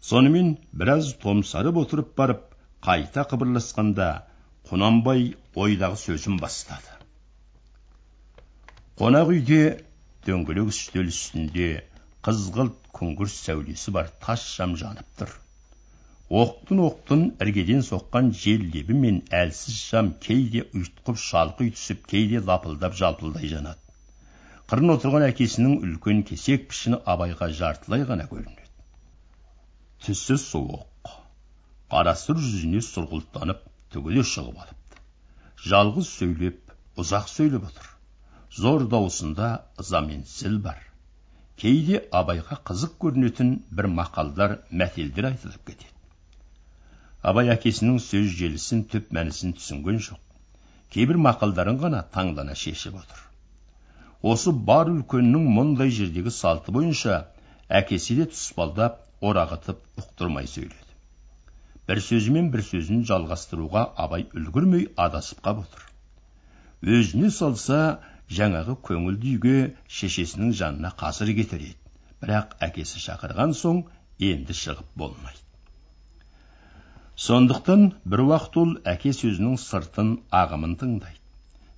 Сонымен 0.00 0.56
біраз 0.72 1.14
томсарып 1.22 1.76
отырып 1.82 2.14
барып 2.18 2.44
қайта 2.82 3.24
қыбырласқанда 3.30 4.08
құнанбай 4.70 5.34
ойдағы 5.54 5.98
сөзін 6.04 6.38
бастады. 6.42 6.94
Қонақ 8.98 9.34
үйде 9.34 9.62
дөңгелек 10.26 10.72
үстел 10.72 11.10
үстінде 11.12 11.68
қызғылт 12.26 12.78
күңгірт 12.98 13.34
сәулесі 13.34 13.94
бар 13.94 14.10
тас 14.24 14.46
шам 14.54 14.74
жанып 14.80 15.06
тұр. 15.20 15.30
Оқтын 16.28 16.80
оқтын 16.84 17.22
іргеден 17.44 17.84
соққан 17.86 18.32
жел 18.36 18.64
лебі 18.74 18.96
мен 19.04 19.20
әлсіз 19.42 19.78
шам 19.90 20.10
кейде 20.24 20.66
ұйтқып 20.76 21.20
шалқи 21.24 21.70
түсіп 21.76 22.02
кейде 22.10 22.42
лапылдап 22.50 22.98
жалпылдай 22.98 23.48
жанады. 23.54 23.87
Қырын 24.68 24.92
отырған 24.92 25.24
әкесінің 25.30 25.76
үлкен 25.86 26.18
кесек 26.28 26.66
пішіні 26.68 26.98
абайға 27.08 27.46
жартылай 27.56 28.02
ғана 28.08 28.26
көрінеді. 28.28 28.66
Түсі 30.04 30.34
суық 30.42 31.12
қарасұр 31.94 32.42
жүзіне 32.42 32.82
сұрғылттанып 32.84 33.62
түгеле 33.94 34.24
шығып 34.30 34.58
алыпты. 34.64 34.98
Жалғыз 35.70 36.10
сөйлеп 36.18 36.74
ұзақ 37.00 37.30
сөйлеп 37.32 37.64
отыр. 37.70 37.86
Зор 38.58 38.84
даусында 38.92 39.48
ыза 39.80 40.02
мен 40.04 40.26
зіл 40.28 40.58
бар. 40.66 40.82
Кейде 41.56 42.02
абайға 42.20 42.58
қызық 42.68 42.98
көрінетін 43.06 43.54
бір 43.78 43.88
мақалдар 43.94 44.58
мәтелдер 44.82 45.30
айтылып 45.30 45.64
кетеді. 45.70 45.94
Абай 47.22 47.48
әкесінің 47.56 48.02
сөз 48.04 48.28
желісін 48.42 48.84
түп 48.92 49.08
мәнісін 49.16 49.56
түсінген 49.56 50.04
жоқ. 50.10 50.20
Кейбір 50.92 51.22
мақалдарын 51.24 51.80
ғана 51.80 52.04
таңдана 52.12 52.54
шешіп 52.66 53.00
отыр. 53.00 53.27
Осы 54.22 54.52
бар 54.52 54.90
үлкеннің 54.90 55.46
мұндай 55.54 55.92
жердегі 55.94 56.32
салты 56.34 56.72
бойынша 56.74 57.18
әкесі 57.68 58.16
де 58.18 58.26
тұспалдап 58.32 59.00
орағытып 59.22 59.80
ұқтырмай 60.02 60.48
сөйледі. 60.50 60.94
Бір 61.88 62.00
сөзімен 62.04 62.50
бір 62.52 62.64
сөзін 62.66 63.04
жалғастыруға 63.08 63.84
абай 63.96 64.26
үлгірмей 64.34 64.88
адасып 64.96 65.40
қап 65.44 65.62
отыр. 65.64 65.84
Өзіне 66.82 67.30
салса 67.30 68.00
жаңағы 68.28 68.76
көңілді 68.88 69.34
үйге 69.36 69.58
шешесінің 69.88 70.52
жанына 70.58 70.92
қазір 70.98 71.32
кетер 71.38 71.62
еді. 71.64 71.78
Бірақ 72.22 72.56
әкесі 72.66 73.00
шақырған 73.02 73.54
соң 73.54 73.84
енді 74.18 74.54
шығып 74.54 74.90
болмайды. 74.98 75.40
Сондықтан 77.18 77.92
бір 78.04 78.24
уақыт 78.26 78.58
ол 78.62 78.74
әке 78.86 79.14
сөзінің 79.14 79.56
сыртын 79.62 80.12
ағымын 80.30 80.76
тыңдайды. 80.82 81.17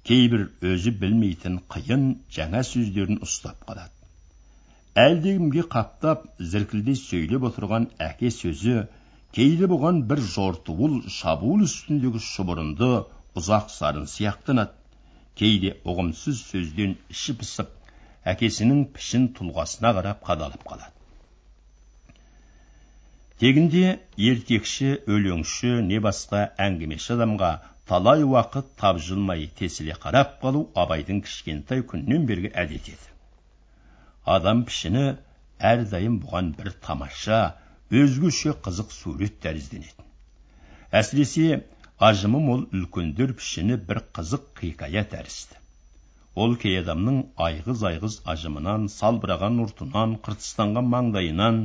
Кейбір 0.08 0.46
өзі 0.72 0.92
білмейтін 1.02 1.58
қиын 1.74 2.04
жаңа 2.36 2.62
сөздерін 2.66 3.20
ұстап 3.26 3.64
қалады 3.68 5.02
әлдекімге 5.04 5.64
қаптап 5.74 6.24
зіркілдей 6.52 6.96
сөйлеп 7.00 7.44
отырған 7.50 7.88
әке 8.06 8.30
сөзі 8.36 8.76
кейде 9.36 9.68
бұған 9.70 10.02
бір 10.10 10.22
жортуыл 10.34 10.96
шабуыл 11.16 11.66
үстіндегі 11.66 12.22
шұбырынды 12.26 12.90
ұзақ 13.38 13.68
сарын 13.74 14.08
сияқтанады 14.10 14.74
кейде 15.38 15.76
ұғымсыз 15.92 16.40
сөзден 16.48 16.96
іші 17.14 17.36
пысып 17.42 17.76
әкесінің 18.32 18.86
пішін 18.96 19.28
тұлғасына 19.36 19.92
қарап 19.98 20.24
қадалып 20.26 20.64
қалады 20.72 20.90
тегінде 23.40 24.00
ертекші 24.30 24.96
өлеңші 25.08 25.76
не 25.86 26.00
басқа 26.04 26.42
әңгімеші 26.66 27.14
адамға 27.14 27.52
талай 27.90 28.22
уақыт 28.32 28.74
тапжылмай 28.80 29.48
тесіле 29.60 29.98
қарап 30.06 30.36
қалу 30.42 30.66
абайдың 30.84 31.24
кішкентай 31.28 31.86
күннен 31.92 32.26
бергі 32.32 32.52
әдеті 32.64 32.96
еді 32.96 33.10
адам 34.36 34.60
пішіні 34.68 35.04
әрдайым 35.68 36.20
бұған 36.24 36.50
бір 36.58 36.68
тамаша 36.86 37.38
өзгеше 38.00 38.52
қызық 38.66 38.92
сурет 38.96 39.40
тәрізденетін. 39.44 40.06
Әсіресе 41.00 41.62
ажымы 42.08 42.40
мол 42.44 42.62
үлкендер 42.78 43.34
пішіні 43.40 43.78
бір 43.88 44.02
қызық 44.18 44.46
хикая 44.60 45.02
тәрізді. 45.14 45.58
Ол 46.34 46.54
кей 46.62 46.78
адамның 46.80 47.18
айғыз 47.46 47.82
айғыз 47.90 48.20
ажымынан 48.34 48.86
салбыраған 48.94 49.58
ұртынан 49.64 50.14
қыртыстанған 50.26 50.90
маңдайынан 50.94 51.58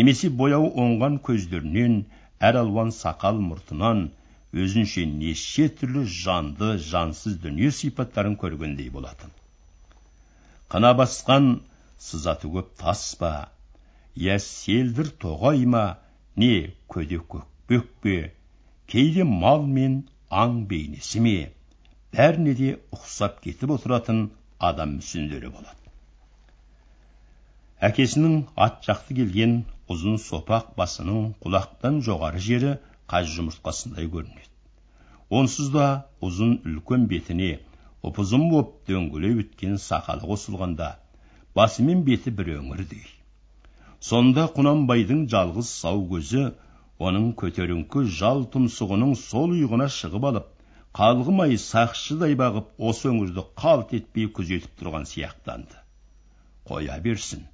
немесе 0.00 0.32
бояуы 0.42 0.72
оңған 0.84 1.20
көздерінен 1.28 2.00
әр 2.50 2.60
алуан 2.64 2.90
сақал 2.96 3.38
мұртынан 3.50 4.08
өзінше 4.52 5.04
неше 5.06 5.68
түрлі 5.80 6.02
жанды 6.14 6.70
жансыз 6.90 7.38
дүние 7.44 7.70
сипаттарын 7.78 8.36
көргендей 8.42 8.90
болатын. 8.90 9.30
Қына 10.72 10.92
басқан 10.98 11.48
сызаты 11.98 12.50
көп 12.56 12.74
тас 12.82 13.04
па? 13.20 13.32
Я 14.14 14.38
селдір 14.42 15.12
тоғай 15.24 15.66
ма? 15.66 15.84
Не 16.36 16.74
көде 16.88 17.20
көкпек 17.34 17.90
пе? 18.02 18.16
Кейде 18.86 19.24
мал 19.24 19.66
мен 19.66 20.00
аң 20.30 20.64
бейнесі 20.70 21.22
ме? 21.26 21.36
Бәріне 22.14 22.56
де 22.58 22.72
ұқсап 22.96 23.38
кетіп 23.44 23.76
отыратын 23.78 24.30
адам 24.58 24.98
мүсіндері 24.98 25.52
болады 25.54 25.80
әкесінің 27.86 28.32
ат 28.60 28.82
жақты 28.84 29.14
келген 29.16 29.52
ұзын 29.92 30.18
сопақ 30.20 30.72
басының 30.76 31.30
құлақтан 31.44 32.00
жоғары 32.08 32.42
жері 32.46 32.72
қаз 33.10 33.30
жұмыртқасындай 33.36 34.10
көрінеді. 34.14 34.50
Онсыз 35.40 35.70
да 35.74 35.86
ұзын 36.26 36.56
үлкен 36.66 37.06
бетіне 37.10 37.52
ұпызын 38.06 38.50
боп 38.52 38.76
дөңгелеп 38.90 39.44
өткен 39.44 39.78
сақалы 39.86 40.28
қосылғанда 40.32 40.92
басы 41.58 41.86
мен 41.86 42.04
беті 42.06 42.32
бір 42.40 42.54
өңірдей 42.58 43.08
сонда 44.08 44.46
құнанбайдың 44.56 45.26
жалғыз 45.32 45.70
сау 45.82 45.98
көзі 46.12 46.44
оның 47.08 47.26
көтеріңкі 47.42 48.04
жал 48.18 48.46
тұмсығының 48.54 49.12
сол 49.22 49.52
иығына 49.56 49.88
шығып 49.96 50.26
алып 50.30 50.46
қалғымай 51.00 51.58
сақшыдай 51.64 52.36
бағып 52.42 52.70
осы 52.90 53.10
өңірді 53.10 53.44
қалт 53.62 53.92
етпей 53.98 54.30
күзетіп 54.38 54.80
тұрған 54.80 55.04
сияқтанды. 55.10 55.76
Қоя 56.70 56.96
берсін 57.04 57.44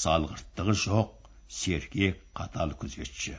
салғырттығы 0.00 0.76
жоқ 0.84 1.32
сергек 1.62 2.20
қатал 2.40 2.76
күзетші 2.84 3.38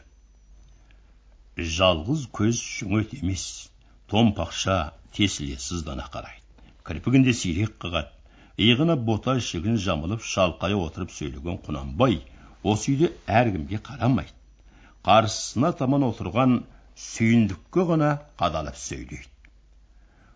жалғыз 1.57 2.27
көз 2.35 2.59
шүңет 2.59 3.13
емес. 3.21 3.69
Томпақша 4.11 4.93
тесіле 5.15 5.55
сыздана 5.57 6.05
қарайды. 6.11 6.43
Кірпігінде 6.85 7.33
сирек 7.33 7.77
қағады 7.81 8.11
иығына 8.61 8.95
бота 9.07 9.35
ішігін 9.39 9.77
жамылып 9.83 10.23
шалқая 10.23 10.77
отырып 10.79 11.11
сөйлеген 11.11 11.57
құнанбай 11.65 12.19
осы 12.63 12.91
үйде 12.93 13.09
әркімге 13.27 13.79
қарамайды. 13.87 14.33
Қарсысына 15.07 15.71
таман 15.79 16.05
отырған 16.07 16.57
сүйіндікке 17.05 17.85
ғана 17.91 18.11
қадалып 18.39 18.77
сөйлейді. 18.79 19.31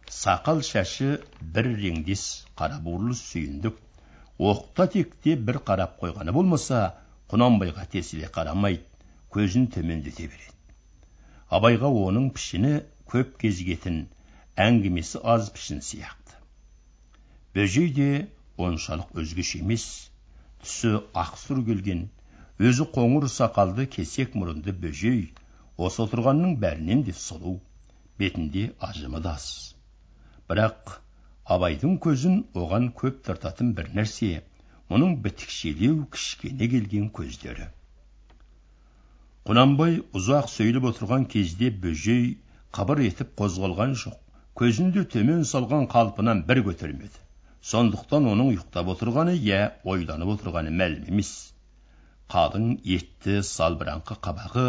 Сақал 0.10 0.64
шашы 0.66 1.20
бір 1.56 1.70
реңдес 1.80 2.24
қара 2.60 2.80
буырлы 2.84 3.16
сүйіндік. 3.20 3.76
Оқта 4.40 4.88
текте 4.96 5.36
бір 5.36 5.62
қарап 5.68 6.00
қойғаны 6.02 6.34
болмаса 6.34 6.96
құнанбайға 7.32 7.86
тесіле 7.92 8.32
қарамайды. 8.34 8.86
Көзін 9.30 9.68
төмендете 9.70 10.26
береді. 10.26 10.59
Абайға 11.58 11.90
оның 12.06 12.30
пішіні 12.38 12.74
көп 13.14 13.36
кезігетін 13.42 14.00
әңгімесі 14.66 15.22
аз 15.34 15.50
пішін 15.56 15.82
сияқты. 15.88 16.38
Бөжей 17.58 17.90
де 17.96 18.10
оншалық 18.68 19.16
өзгеше 19.24 19.64
емес 19.64 19.86
түсі 20.64 20.92
ақсұр 21.24 21.64
келген 21.72 22.06
өзі 22.70 22.86
қоңыр 22.98 23.30
сақалды 23.34 23.88
кесек 23.96 24.38
мұрынды 24.40 24.76
бөжей 24.86 25.22
осы 25.88 26.04
отырғанның 26.06 26.58
бәрінен 26.64 27.04
де 27.08 27.16
сұлу 27.24 27.56
бетінде 28.22 28.66
ажымы 28.90 29.24
да 29.26 29.38
аз 29.40 29.48
бірақ 30.52 30.94
абайдың 31.56 31.98
көзін 32.06 32.40
оған 32.62 32.90
көп 33.02 33.24
тартатын 33.26 33.74
бір 33.80 33.90
нәрсе 33.98 34.32
мұның 34.92 35.16
бітікшелеу 35.26 36.04
кішкене 36.14 36.68
келген 36.74 37.10
көздері. 37.20 37.70
Құнанбай 39.50 39.96
ұзақ 40.14 40.50
сөйлеп 40.54 40.84
отырған 40.92 41.24
кезде 41.34 41.72
бөжей 41.84 42.26
қыбыр 42.78 43.00
етіп 43.02 43.32
қозғалған 43.42 43.96
жоқ. 44.02 44.20
Көзінде 44.62 45.06
төмен 45.10 45.42
салған 45.52 45.88
қалпынан 45.90 46.44
бір 46.52 46.62
көтермеді. 46.68 47.18
Сондықтан 47.72 48.28
оның 48.30 48.52
ұйықтап 48.52 48.92
отырғаны 48.94 49.34
я 49.48 49.64
ойланып 49.94 50.36
отырғаны 50.36 50.76
мәлім 50.84 51.10
емес. 51.10 51.32
Қалың 52.30 52.70
етті 52.98 53.40
салбыраңқы 53.50 54.20
қабағы 54.30 54.68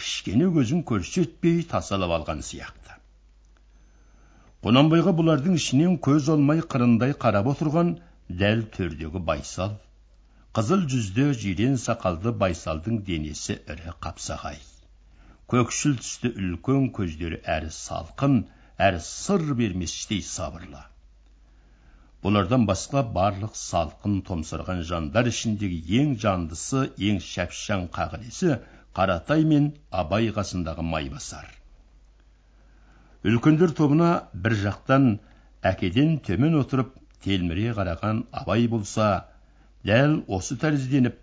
кішкене 0.00 0.48
көзін 0.56 0.80
көрсетпей 0.88 1.60
тасалап 1.68 2.16
алған 2.22 2.40
сияқты. 2.48 2.96
Құнанбайға 4.64 5.12
бұлардың 5.20 5.60
ішінен 5.60 5.98
көз 6.08 6.32
алмай 6.32 6.64
қырындай 6.64 7.12
қарап 7.12 7.52
отырған 7.52 7.98
дәл 8.32 8.64
төрдегі 8.72 9.20
байсал 9.20 9.76
қызыл 10.54 10.82
жүзді 10.90 11.24
жирен 11.42 11.72
сақалды 11.82 12.30
байсалдың 12.40 13.00
денесі 13.06 13.56
ірі 13.72 13.94
қапсағай. 14.04 14.60
Көкшіл 15.50 15.96
түсті 15.98 16.30
үлкен 16.30 16.84
көздері 16.98 17.40
әрі 17.56 17.72
салқын 17.74 18.36
әрі 18.88 19.00
сыр 19.06 19.42
берместей 19.58 20.22
сабырлы. 20.28 20.84
Бұлардан 22.22 22.68
басқа 22.70 23.02
барлық 23.18 23.58
салқын 23.58 24.20
томсырған 24.30 24.84
жандар 24.92 25.32
ішіндегі 25.32 25.98
ең 25.98 26.14
жандысы 26.22 26.84
ең 27.10 27.18
шәпшаң 27.32 27.90
қағілесі 27.98 28.54
қаратай 28.94 29.42
мен 29.50 29.68
абай 29.90 30.30
қасындағы 30.38 30.86
майбасар. 30.94 31.50
Үлкендер 33.26 33.74
тобына 33.74 34.14
бір 34.46 34.60
жақтан 34.62 35.14
әкеден 35.74 36.20
төмен 36.22 36.54
отырып 36.62 36.94
телміре 37.26 37.74
қараған 37.74 38.28
абай 38.30 38.68
болса 38.70 39.12
дәл 39.88 40.14
осы 40.36 40.56
тәрізденіп 40.60 41.16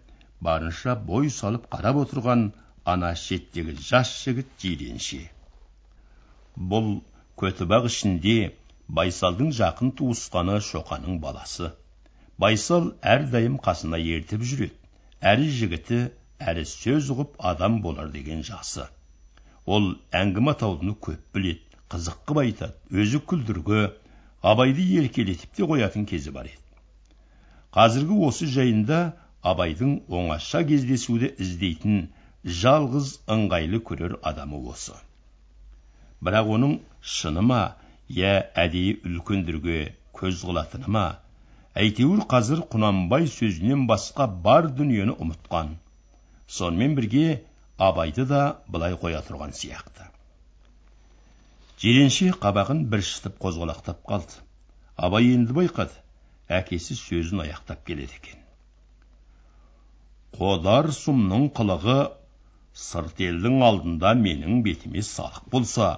барынша 0.47 0.95
бой 1.11 1.29
салып 1.33 1.67
қарап 1.75 2.01
отырған 2.03 2.43
ана 2.93 3.11
шеттегі 3.23 3.73
жас 3.87 4.11
жігіт 4.23 4.51
жиренше. 4.63 5.21
Бұл 6.73 6.91
көтібақ 7.41 7.87
ішінде 7.89 8.35
байсалдың 8.99 9.51
жақын 9.59 9.93
туысқаны 9.97 10.59
шоқаның 10.69 11.19
баласы. 11.25 11.71
Байсал 12.37 12.91
әрдайым 13.15 13.57
қасына 13.65 13.99
ертіп 14.17 14.45
жүреді. 14.51 14.77
Әрі 15.31 15.49
жігіті 15.57 15.99
әрі 16.51 16.65
сөз 16.69 17.11
ұғып 17.13 17.37
адам 17.51 17.81
болар 17.81 18.09
деген 18.13 18.41
жасы. 18.45 18.87
Ол 19.65 19.93
әңгіме 20.21 20.55
атаулыны 20.55 20.97
көп 21.07 21.21
біледі 21.35 21.81
қызық 21.93 22.23
қып 22.29 22.45
айтады 22.45 23.01
өзі 23.03 23.21
күлдіргі 23.29 23.83
абайды 24.53 24.87
еркелетіп 25.01 25.53
те 25.57 25.69
қоятын 25.69 26.07
кезі 26.09 26.33
бар 26.37 26.49
еді. 26.49 26.60
Қазіргі 27.75 28.17
осы 28.27 28.47
жайында 28.53 28.99
абайдың 29.51 29.93
оңаша 30.19 30.61
кездесуді 30.71 31.29
іздейтін 31.45 32.01
жалғыз 32.61 33.11
ыңғайлы 33.35 33.79
көрер 33.89 34.17
адамы 34.31 34.59
осы. 34.73 34.95
Бірақ 36.21 36.51
оның 36.57 36.73
шыны 37.15 37.43
ма 37.51 37.61
я 38.17 38.33
әдейі 38.65 38.97
үлкендерге 39.07 39.79
көз 40.17 40.43
қылатыны 40.47 40.91
ма? 40.97 41.05
Әйтеуір 41.81 42.25
қазір 42.33 42.65
құнанбай 42.73 43.29
сөзінен 43.31 43.87
басқа 43.87 44.27
бар 44.47 44.67
дүниені 44.75 45.15
ұмытқан. 45.15 45.77
Сонымен 46.51 46.97
бірге 46.99 47.43
абайды 47.77 48.25
да 48.27 48.41
былай 48.67 48.97
қоя 48.99 49.23
тұрған 49.23 49.55
сияқты. 49.55 50.09
Жиренше 51.81 52.33
қабағын 52.43 52.83
бір 52.91 53.05
шытып 53.07 53.39
қозғалақтап 53.41 54.03
қалды. 54.09 54.41
Абай 54.97 55.31
енді 55.33 55.55
байқады. 55.55 55.95
Әкесі 56.59 56.97
сөзін 56.99 57.43
аяқтап 57.45 57.83
келеді 57.87 58.17
екен. 58.19 58.39
Қодар 60.37 60.89
сұмның 60.95 61.49
қылығы 61.57 61.97
сырт 62.85 63.19
елдің 63.27 63.59
алдында 63.67 64.13
менің 64.19 64.61
бетіме 64.67 65.03
салық 65.07 65.49
болса 65.55 65.89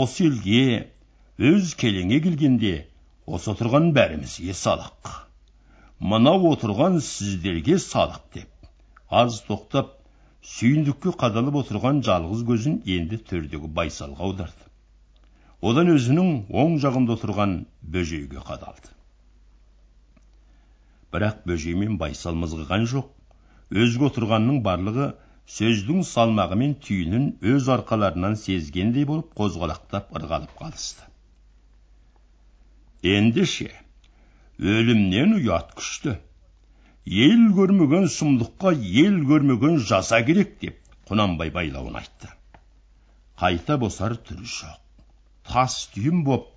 осы 0.00 0.28
елге 0.28 0.62
өз 1.50 1.74
келеңе 1.80 2.20
келгенде 2.26 2.74
осы 3.26 3.50
отырған 3.54 3.90
бәрімізге 3.96 4.54
салық. 4.60 5.10
Мына 6.12 6.36
отырған 6.52 7.00
сіздерге 7.06 7.78
салық 7.86 8.22
деп 8.36 8.70
аз 9.22 9.40
тоқтап 9.48 9.96
сүйіндікке 10.54 11.12
қадалып 11.24 11.58
отырған 11.62 12.00
жалғыз 12.06 12.46
көзін 12.50 12.78
енді 12.96 13.18
төрдегі 13.30 13.68
байсалға 13.80 14.28
аударды. 14.28 14.70
Одан 15.60 15.90
өзінің 15.96 16.30
оң 16.62 16.78
жағында 16.84 17.18
отырған 17.18 17.58
бөжейге 17.96 18.40
қадалды. 18.46 18.94
Бірақ 21.14 21.42
бөжей 21.50 21.76
мен 21.82 21.96
байсал 22.00 22.38
мызғыған 22.42 22.86
жоқ. 22.92 23.10
Өзге 23.70 24.08
отырғанның 24.10 24.62
барлығы 24.66 25.10
сөздің 25.50 26.02
салмағы 26.06 26.58
мен 26.62 26.74
түйінін 26.86 27.28
өз 27.52 27.68
арқаларынан 27.74 28.36
сезгендей 28.38 29.06
болып 29.08 29.30
қозғалақтап 29.38 30.12
ырғалып 30.18 30.52
қалысты. 30.60 31.06
Ендеше 33.02 33.70
өлімнен 34.60 35.38
ұят 35.38 35.72
күшті. 35.78 36.18
Ел 37.10 37.46
көрмеген 37.56 38.06
сұмдыққа 38.12 38.74
ел 38.76 39.16
көрмеген 39.30 39.80
жаза 39.90 40.20
керек 40.26 40.58
деп 40.60 40.76
құнанбай 41.08 41.50
байлауын 41.54 41.96
айтты. 42.02 42.28
Қайта 43.40 43.78
босар 43.80 44.18
түрі 44.28 44.44
жоқ. 44.44 44.76
Тас 45.48 45.86
түйін 45.94 46.22
боп 46.26 46.50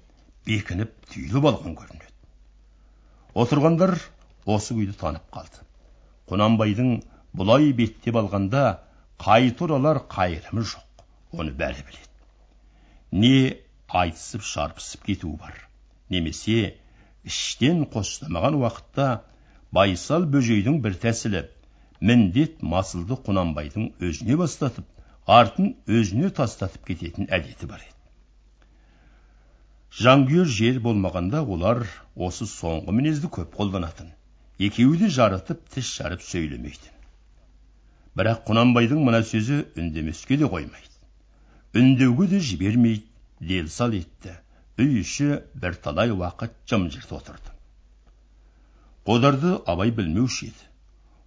бекініп 0.45 0.91
түйіліп 1.13 1.47
алған 1.53 1.77
көрінеді. 1.79 2.11
Отырғандар 3.39 3.95
осы 4.45 4.75
күйді 4.77 4.95
танып 4.99 5.27
қалды. 5.33 5.63
Құнанбайдың 6.29 6.95
бұлай 7.37 7.71
беттеп 7.77 8.17
алғанда 8.19 8.63
қайта 9.23 9.65
оралар 9.67 10.01
қайырымы 10.11 10.63
жоқ 10.71 11.39
оны 11.39 11.53
бәрі 11.59 11.85
біледі 11.87 12.13
не 13.23 13.57
айтысып 14.01 14.43
шарпысып 14.49 15.05
кетуі 15.09 15.37
бар 15.41 15.57
немесе 16.13 16.75
іштен 17.31 17.83
қостамаған 17.93 18.57
уақытта 18.59 19.07
байсал 19.77 20.25
бөжейдің 20.35 20.79
бір 20.85 20.97
тәсілі 21.05 21.43
міндет 22.11 22.63
масылды 22.75 23.17
құнанбайдың 23.27 23.91
өзіне 24.09 24.37
бастатып 24.41 24.85
артын 25.39 25.75
өзіне 25.99 26.33
тастатып 26.41 26.89
кететін 26.89 27.29
әдеті 27.37 27.69
бар 27.69 27.85
еді 27.85 27.93
жанкүйер 30.03 30.49
жер 30.57 30.81
болмағанда 30.87 31.45
олар 31.55 31.85
осы 32.27 32.49
соңғы 32.49 32.97
мінезді 32.97 33.29
көп 33.37 33.53
қолданатын. 33.59 34.09
Екеуі 34.59 34.97
де 35.01 35.09
жарытып 35.09 35.63
тіс 35.73 35.89
жарып 35.97 36.21
сөйлемейді. 36.21 36.91
Бірақ 38.13 38.43
құнанбайдың 38.49 39.01
мына 39.05 39.23
сөзі 39.25 39.63
үндемеске 39.79 40.37
де 40.37 40.45
қоймайды. 40.45 40.93
Үндеуге 41.73 42.27
де 42.35 42.39
жібермейді 42.39 43.07
дел 43.39 43.69
сал 43.69 43.95
етті. 43.97 44.37
Үй 44.77 44.99
іші 45.01 45.41
бірталай 45.53 46.13
уақыт 46.13 46.53
жым 46.69 46.89
жырт 46.93 47.11
отырды. 47.17 47.49
Қодарды 49.05 49.57
абай 49.65 49.91
білмеуші 49.91 50.51
еді. 50.51 50.69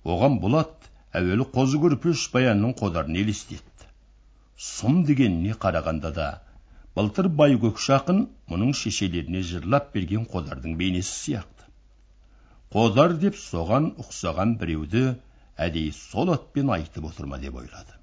Оған 0.04 0.38
болат 0.40 0.86
әуелі 1.12 1.46
қозы 1.54 1.80
көрпеш 1.82 2.28
баянның 2.32 2.74
қодарын 2.78 3.18
елестетті. 3.22 3.90
Сұм 4.56 5.02
дегеніне 5.08 5.58
қарағанда 5.60 6.12
да 6.14 6.28
былтыр 6.96 7.28
байкөкші 7.28 7.92
ақын 7.98 8.22
мұның 8.50 8.72
шешелеріне 8.80 9.42
жырлап 9.50 9.92
берген 9.94 10.24
қодардың 10.30 10.78
бейнесі 10.80 11.12
сияқты. 11.12 11.55
Қодар 12.76 13.14
деп 13.20 13.36
соған 13.40 13.86
ұқсаған 14.02 14.50
біреуді 14.60 15.02
әдейі 15.66 15.92
сол 15.98 16.32
атпен 16.34 16.72
айтып 16.74 17.06
отыр 17.08 17.28
ма 17.30 17.38
деп 17.40 17.54
ойлады. 17.56 17.94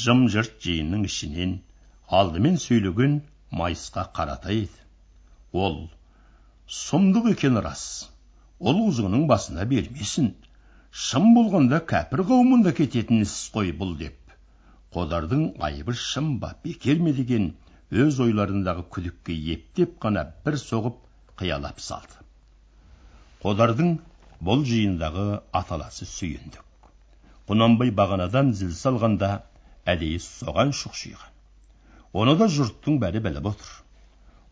Жым 0.00 0.28
жырт 0.34 0.60
жиынның 0.66 1.08
ішінен 1.08 1.56
алдымен 2.20 2.60
сөйлеген 2.64 3.16
майысқа 3.50 4.04
қаратай 4.14 4.60
еді. 4.66 4.84
Ол 5.52 5.80
сұмдық 6.76 7.32
екені 7.32 7.64
рас 7.66 7.82
ол 8.60 8.78
құзғының 8.84 9.26
басына 9.32 9.66
бермесін 9.74 10.30
шын 11.08 11.28
болғанда 11.34 11.82
кәпір 11.94 12.22
қауымында 12.30 12.76
кететін 12.82 13.26
іс 13.26 13.34
қой 13.56 13.74
бұл 13.82 13.96
деп 14.04 14.36
қодардың 14.94 15.44
айыбы 15.66 15.98
шын 16.04 16.36
ба 16.44 16.54
бекер 16.64 17.02
ме 17.02 17.16
деген 17.18 17.50
өз 18.06 18.22
ойларындағы 18.22 18.86
күдікке 18.94 19.42
ептеп 19.58 19.98
қана 20.06 20.28
бір 20.46 20.62
соғып 20.62 21.06
қиялап 21.42 21.82
салды. 21.90 22.19
Қодардың 23.40 23.92
бұл 24.44 24.64
жиындағы 24.68 25.26
аталасы 25.56 26.06
сүйіндік. 26.08 26.64
Құнанбай 27.48 27.92
бағанадан 27.96 28.52
зіл 28.56 28.74
салғанда 28.76 29.30
әдейі 29.88 30.18
соған 30.24 30.74
шұқшиған. 30.76 31.30
Оны 32.12 32.34
да 32.36 32.50
жұрттың 32.52 32.98
бәрі 33.02 33.22
біліп 33.24 33.48
отыр. 33.52 33.70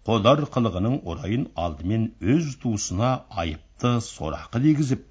Қодар 0.09 0.44
қылығының 0.55 1.03
орайын 1.05 1.44
алдымен 1.64 2.09
өз 2.35 2.55
туысына 2.62 3.11
айыпты 3.42 3.98
сорақы 4.07 4.62
дегізіп 4.64 5.05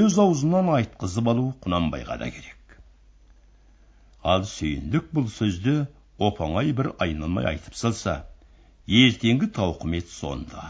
өз 0.00 0.18
аузынан 0.20 0.68
айтқызып 0.76 1.30
алу 1.32 1.46
құнанбайға 1.64 2.18
да 2.20 2.28
керек. 2.34 2.76
Ал 4.22 4.44
сүйіндік 4.50 5.08
бұл 5.16 5.30
сөзді 5.32 5.78
оп 6.18 6.42
оңай 6.44 6.74
бір 6.76 6.92
айналмай 7.00 7.48
айтып 7.54 7.80
салса 7.80 8.18
ертеңгі 8.86 9.48
тауқымет 9.56 10.12
сонда. 10.12 10.68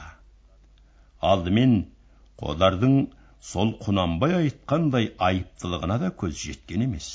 Алдымен 1.21 1.79
қодардың 2.43 2.95
сол 3.51 3.73
құнанбай 3.85 4.35
айтқандай 4.39 5.09
айыптылығына 5.29 5.99
да 6.03 6.11
көз 6.23 6.35
жеткен 6.43 6.85
емес. 6.87 7.09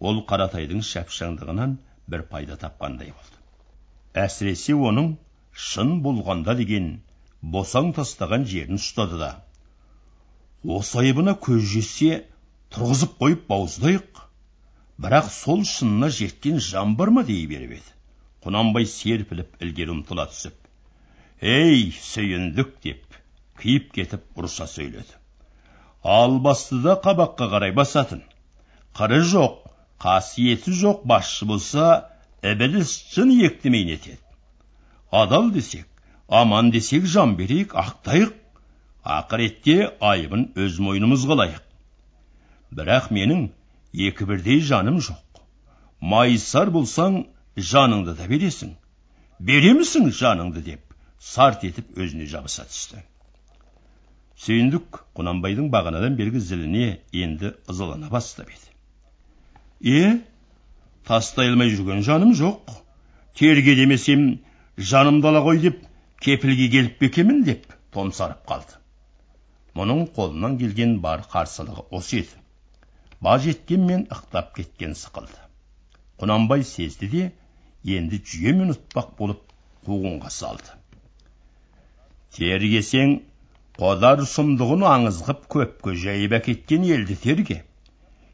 Ол 0.00 0.22
қаратайдың 0.30 0.82
шапшаңдығынан 0.88 1.76
бір 2.14 2.24
пайда 2.32 2.58
тапқандай 2.64 3.12
болды. 3.16 3.38
Әсіресе 4.24 4.76
оның 4.90 5.12
шын 5.68 5.94
болғанда 6.06 6.56
деген 6.62 6.88
босаң 7.56 7.92
тастаған 7.98 8.46
жерін 8.54 8.80
ұстады 8.82 9.20
да 9.24 9.30
осы 10.78 10.98
айыбына 11.04 11.36
көз 11.46 11.62
жетсе 11.74 12.22
тұрғызып 12.74 13.18
қойып 13.22 13.46
бауыздайық. 13.52 14.24
Бірақ 15.02 15.30
сол 15.34 15.64
шынына 15.66 16.08
жеткен 16.20 16.60
жан 16.70 16.96
бар 16.96 17.10
ма? 17.10 17.24
дей 17.24 17.46
беріп 17.50 17.78
еді. 17.78 17.94
Құнанбай 18.44 18.86
серпіліп 18.86 19.62
ілгері 19.62 19.96
ұмтыла 19.96 20.28
түсіп 20.30 20.62
ей 21.42 21.90
сүйіндік! 21.98 22.76
деп 22.84 23.21
киіп 23.62 23.92
кетіп 23.96 24.42
ұрса 24.42 24.66
сөйледі 24.70 25.18
албастыда 26.02 26.98
қабаққа 27.04 27.48
қарай 27.54 27.72
басатын 27.76 28.22
қыры 28.98 29.22
жоқ 29.32 29.58
қасиеті 30.02 30.74
жоқ 30.82 31.04
басшы 31.06 31.46
болса 31.46 31.88
ібіліс 32.42 32.94
жын 33.14 33.30
ектемей 33.46 33.84
нетеді 33.84 34.18
адал 35.10 35.50
десек 35.54 35.86
аман 36.28 36.70
десек 36.74 37.06
жан 37.06 37.36
берейік 37.36 37.74
ақтайық 37.84 38.32
ақыретте 39.16 39.76
айыбын 40.00 40.48
өз 40.64 40.80
мойнымызға 40.86 41.36
алайық 41.36 41.62
бірақ 42.78 43.10
менің 43.14 43.46
екі 44.08 44.26
бірдей 44.30 44.60
жаным 44.72 44.98
жоқ 45.06 45.42
майысар 46.14 46.70
болсаң 46.74 47.22
жаныңды 47.56 48.16
да 48.18 48.26
бересің 48.30 48.74
беремісің 49.38 50.10
жаныңды 50.18 50.64
деп 50.72 50.98
сарт 51.32 51.64
етіп 51.68 51.98
өзіне 51.98 52.26
жабыса 52.30 52.66
түсті 52.66 53.02
сүйіндік 54.42 55.02
құнанбайдың 55.18 55.70
бағанадан 55.72 56.18
бергі 56.18 56.40
зіліне 56.42 56.86
енді 57.12 57.54
ызалана 57.70 58.10
бастап 58.10 58.50
еді 58.50 58.72
е 59.82 60.20
тастай 61.06 61.50
алмай 61.50 61.70
жүрген 61.74 62.02
жаным 62.06 62.34
жоқ. 62.38 62.70
Терге 63.34 63.74
демесем 63.74 64.40
жанымды 64.76 65.28
ала 65.28 65.42
ғой 65.42 65.58
деп 65.62 65.80
кепілге 66.22 66.68
келіп 66.70 66.98
пе 66.98 67.08
екенмін 67.10 67.42
деп 67.44 67.66
томсарып 67.94 68.44
қалды. 68.48 68.78
Мұның 69.74 70.04
қолынан 70.16 70.58
келген 70.60 70.98
бар 71.00 71.24
қарсылығы 71.32 71.86
осы 71.90 72.20
еді. 72.22 72.36
Баж 73.20 73.46
еткенмен 73.46 74.06
ықтап 74.10 74.54
кеткен 74.56 74.94
сықылды. 74.94 75.38
Құнанбай 76.20 76.62
сезді 76.66 77.08
де 77.08 77.24
енді 77.84 78.20
жүйемен 78.20 78.74
ұтпақ 78.76 79.16
болып 79.18 79.42
қуғынға 79.86 80.30
салды. 80.30 80.76
Тергесең 82.36 83.20
қодар 83.78 84.22
сұмдығын 84.28 84.82
аңыз 84.88 85.20
қып 85.26 85.44
көпке 85.54 85.94
жайып 86.04 86.34
әкеткен 86.38 86.84
елді 86.84 87.16
терге. 87.22 87.58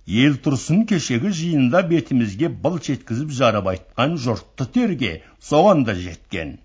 Ел 0.09 0.38
тұрсын 0.44 0.87
кешегі 0.90 1.31
жиында 1.40 1.83
бетімізге 1.90 2.48
былш 2.64 2.88
еткізіп 2.94 3.35
жарып 3.38 3.68
айтқан 3.72 4.16
жұртты 4.24 4.66
терге 4.74 5.12
соған 5.51 5.85
да 5.87 5.94
жеткен. 5.94 6.57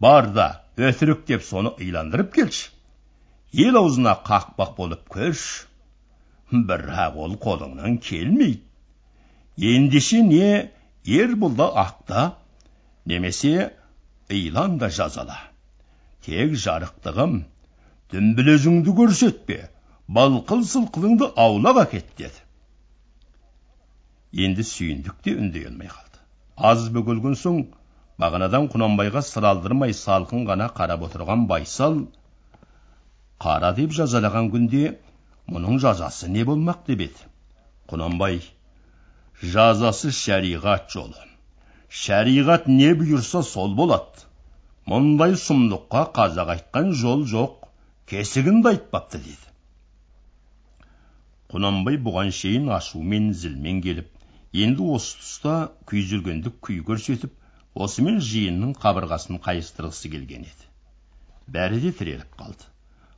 Бар 0.00 0.28
да 0.34 0.48
өтірік 0.76 1.24
деп 1.30 1.46
соны 1.46 1.72
иландырып 1.78 2.34
келші. 2.34 2.70
Ел 3.52 3.78
аузына 3.80 4.18
қақпақ 4.26 4.76
болып 4.76 5.08
көрші 5.14 5.68
бірақ 6.52 7.16
ол 7.16 7.36
қолыңнан 7.40 7.98
келмейді 8.00 8.62
ендеше 9.76 10.22
не 10.22 10.70
ер 11.04 11.34
да 11.36 11.66
ақта 11.84 12.32
немесе 13.06 13.72
илан 14.28 14.78
да 14.78 14.90
жазала. 14.90 15.38
Тек 16.22 16.52
жарықтығым 16.52 17.44
дүмбілезіңді 18.12 18.94
көрсетпе 19.00 19.58
балқыл 20.18 20.62
сылқылыңды 20.72 21.32
аулақ 21.36 21.82
әкет 21.84 22.12
деді. 22.20 22.44
Енді 24.44 24.64
сүйіндік 24.64 25.18
те 25.24 25.34
үндей 25.36 25.66
алмай 25.68 25.90
қалды. 25.92 26.22
Аз 26.56 26.88
бөгелген 26.94 27.36
соң 27.42 27.60
бағанадан 28.20 28.68
құнанбайға 28.72 29.22
сыр 29.24 29.48
алдырмай 29.50 29.94
салқын 29.96 30.46
ғана 30.48 30.68
қарап 30.78 31.04
отырған 31.08 31.46
байсал 31.50 32.00
қара 33.44 33.74
деп 33.76 33.92
жазалаған 33.98 34.50
күнде 34.54 34.84
мұның 35.52 35.78
жазасы 35.84 36.28
не 36.32 36.44
болмақ? 36.48 36.84
деп 36.86 37.04
еді. 37.08 37.28
Құнанбай 37.88 38.40
жазасы 39.42 40.10
шариғат 40.12 40.90
жолы. 40.92 41.20
Шариғат 41.88 42.66
не 42.68 42.90
бұйырса 42.96 43.42
сол 43.42 43.74
болады 43.76 44.26
мұндай 44.88 45.36
сұмдыққа 45.36 46.02
қазақ 46.16 46.52
айтқан 46.56 46.92
жол 46.96 47.24
жоқ. 47.28 47.57
Кесігін 48.10 48.62
де 48.64 48.72
айтпапты 48.72 49.20
деді. 49.22 49.50
Құнанбай 51.52 51.98
бұған 52.04 52.32
шейін 52.38 52.68
ашумен 52.76 53.30
зілмен 53.42 53.80
келіп 53.84 54.08
енді 54.64 54.88
осы 54.96 55.18
тұста 55.22 55.54
күйзелгендік 55.90 56.60
күй 56.68 56.82
көрсетіп 56.88 57.34
осымен 57.86 58.20
жиынның 58.30 58.76
қабырғасын 58.82 59.40
қайыстырғысы 59.44 60.12
келген 60.12 60.46
еді. 60.48 60.70
Бәрі 61.48 61.80
де 61.84 61.92
тіреліп 62.00 62.38
қалды. 62.40 62.68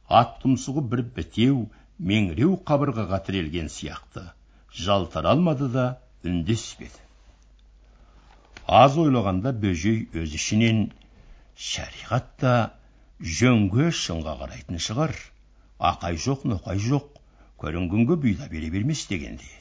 Ат 0.09 0.39
тұмсығы 0.45 0.87
бір 0.95 1.05
бітеу 1.19 1.61
меңіреу 1.99 2.57
қабырғаға 2.67 3.23
тірелген 3.27 3.71
сияқты. 3.71 4.27
Жалтара 4.71 5.35
алмады 5.35 5.71
да 5.75 5.87
үндеспеді 6.25 7.11
аз 8.71 8.95
ойлағанда 9.03 9.51
бөжей 9.63 10.05
өз 10.15 10.35
ішінен 10.39 10.85
шариғат 11.59 12.27
та 12.39 12.53
жөнге 13.21 13.91
шынға 13.93 14.37
қарайтын 14.43 14.81
шығар. 14.81 15.17
Ақай 15.79 16.17
жоқ 16.17 16.47
ноқай 16.49 16.81
жоқ. 16.91 17.09
Көрінгенге 17.61 18.17
бұйла 18.21 18.49
бере 18.49 18.71
бермес 18.73 19.07
дегенде 19.09 19.45
еді 19.45 19.61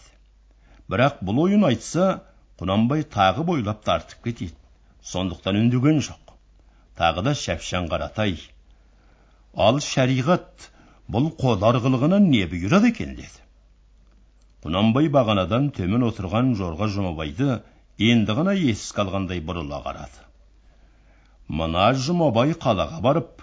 бірақ 0.89 1.19
бұл 1.26 1.43
ойын 1.45 1.65
айтса 1.67 2.06
құнанбай 2.60 3.04
тағы 3.13 3.45
бойлап 3.45 3.84
тартып 3.86 4.24
кетеді. 4.26 4.56
Сондықтан 5.06 5.60
үндеген 5.60 6.02
жоқ. 6.04 6.34
Тағы 6.98 7.24
да 7.28 7.36
шапшаң 7.38 7.88
қаратай 7.91 8.39
ал 9.56 9.80
шариғат 9.84 10.69
бұл 11.10 11.30
қодар 11.39 11.80
қылығынан 11.84 12.28
не 12.34 12.43
бұйырады 12.50 12.89
екен? 12.91 13.15
деді. 13.15 13.45
Құнанбай 14.65 15.08
бағанадан 15.13 15.69
төмен 15.78 16.04
отырған 16.10 16.56
жорға 16.60 16.89
жұмабайды 16.95 17.62
енді 18.10 18.36
ғана 18.36 18.54
еске 18.58 19.06
алғандай 19.06 19.39
бұрыла 19.45 19.80
қарады. 19.86 20.26
Мына 21.48 21.93
жұмабай 21.95 22.54
қалаға 22.54 23.00
барып 23.02 23.38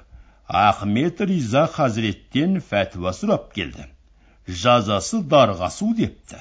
ахмет 0.48 1.20
риза 1.20 1.66
хазіреттен 1.66 2.60
фәтуа 2.62 3.12
сұрап 3.16 3.50
келді. 3.54 3.88
Жазасы 4.46 5.22
дарғасу 5.26 5.90
депті. 5.98 6.38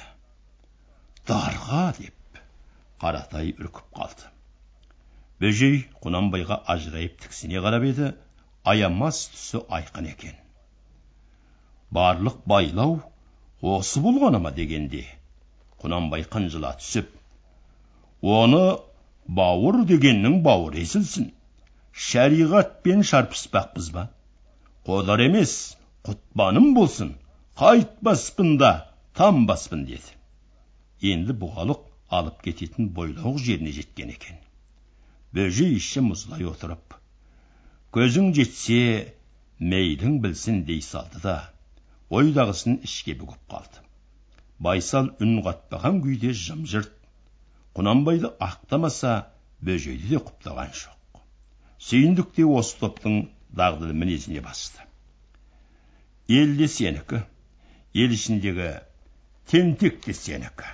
Дарға 1.26 1.90
деп 1.98 2.40
қаратай 3.02 3.50
үркіп 3.58 3.90
қалды. 3.98 4.30
Бөжей 5.42 5.82
құнанбайға 6.04 6.62
ажырайып 6.74 7.18
тіксіне 7.24 7.60
қарап 7.64 7.84
еді. 7.90 8.12
Аямас 8.64 9.26
түсі 9.34 9.64
айқын 9.70 10.08
екен. 10.12 10.38
Барлық 11.90 12.38
байлау 12.46 13.00
осы 13.62 14.00
болғаны 14.02 14.40
ма 14.42 14.50
дегенде 14.54 15.04
құнанбай 15.82 16.24
қынжыла 16.30 16.72
түсіп 16.80 17.10
оны 18.22 18.62
бауыр 19.26 19.84
дегеннің 19.86 20.40
бауыр 20.42 20.78
есілсін. 20.82 21.32
Шариғатпен 22.04 23.02
шарпыспақпыз 23.08 23.86
ба 23.94 24.02
қодар 24.88 25.22
емес 25.24 25.52
құтпаным 26.08 26.74
болсын 26.76 27.14
қайтпаспын 27.60 28.56
да 28.60 28.72
тамбаспын 29.20 29.86
деді 29.88 31.12
енді 31.12 31.36
бұғалық 31.44 31.86
алып 32.18 32.42
кететін 32.44 32.90
бойлауық 32.98 33.38
жеріне 33.46 33.72
жеткен 33.78 34.12
екен 34.12 34.42
бөжей 35.38 35.72
іші 35.78 36.02
мұзлай 36.10 36.44
отырып 36.50 36.98
көзің 37.96 38.28
жетсе 38.36 38.80
мейлің 39.72 40.18
білсін 40.26 40.62
дей 40.68 40.82
салды 40.84 41.22
да 41.24 41.38
ойдағысын 42.20 42.82
ішке 42.90 43.16
бүгіп 43.22 43.54
қалды 43.54 43.86
байсал 44.68 45.08
үн 45.24 45.40
қатпаған 45.48 46.02
күйде 46.04 46.34
жым 46.42 46.68
жырт 46.74 46.92
құнанбайды 47.78 48.34
ақтамаса 48.50 49.16
бөжейді 49.70 50.12
де 50.12 50.22
құптаған 50.28 50.76
жоқ 50.82 50.95
сүйіндік 51.86 52.32
те 52.36 52.44
осы 52.58 52.78
топтың 52.80 53.16
дағдылы 53.58 53.94
мінезіне 53.94 54.42
басты. 54.42 54.82
Ел 56.28 56.56
де 56.58 56.66
сенікі 56.66 57.20
ел 57.94 58.14
ішіндегі 58.16 58.70
тентек 59.50 60.00
те 60.04 60.14
сенікі. 60.20 60.72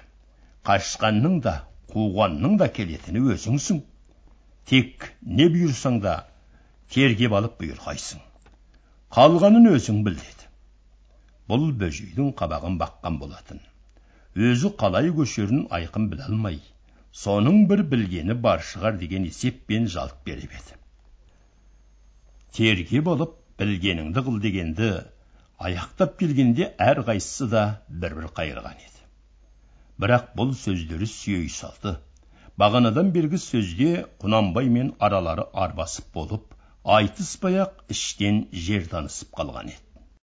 Қашқанның 0.67 1.41
да 1.45 1.55
қуғанның 1.93 2.57
да 2.63 2.69
келетіні 2.79 3.23
өзіңсің. 3.35 3.83
Тек 4.71 5.11
не 5.23 5.49
бұйырсаң 5.53 6.01
да 6.03 6.15
тергеп 6.95 7.35
алып 7.39 7.59
бұйырғайсың. 7.61 8.23
Қалғанын 9.13 9.69
өзің 9.75 10.03
біл 10.07 10.17
деді. 10.17 10.51
Бұл 11.51 11.73
бөжейдің 11.83 12.33
қабағын 12.39 12.79
баққан 12.81 13.19
болатын. 13.21 13.61
Өзі 14.33 14.73
қалай 14.81 15.13
көшерін 15.13 15.67
айқын 15.79 16.09
біле 16.09 16.25
алмай 16.31 16.63
соның 17.13 17.67
бір 17.69 17.83
білгені 17.91 18.39
бар 18.47 18.63
шығар 18.69 18.97
деген 19.03 19.27
есеппен 19.29 19.91
жалт 19.95 20.23
беріп 20.27 20.55
еді. 20.57 20.79
Терге 22.57 23.01
болып 23.09 23.37
білгеніңді 23.61 24.25
қыл 24.27 24.39
дегенді 24.45 24.89
аяқтап 25.69 26.17
келгенде 26.21 26.73
әр 26.87 27.03
қайсысы 27.07 27.49
да 27.53 27.63
бір 27.89 28.17
бір 28.19 28.31
қайырған 28.39 28.81
еді. 28.87 29.05
Бірақ 30.03 30.33
бұл 30.39 30.53
сөздері 30.59 31.07
сүйей 31.07 31.49
салды. 31.53 31.95
Бағанадан 32.59 33.13
бергі 33.15 33.39
сөзде 33.41 33.93
құнанбай 34.25 34.69
мен 34.73 34.93
аралары 34.99 35.47
арбасып 35.65 36.11
болып 36.15 36.57
айтыспай 36.97 37.61
ақ 37.65 37.85
іштен 37.95 38.45
жер 38.67 38.89
танысып 38.91 39.31
қалған 39.39 39.73
еді. 39.73 39.92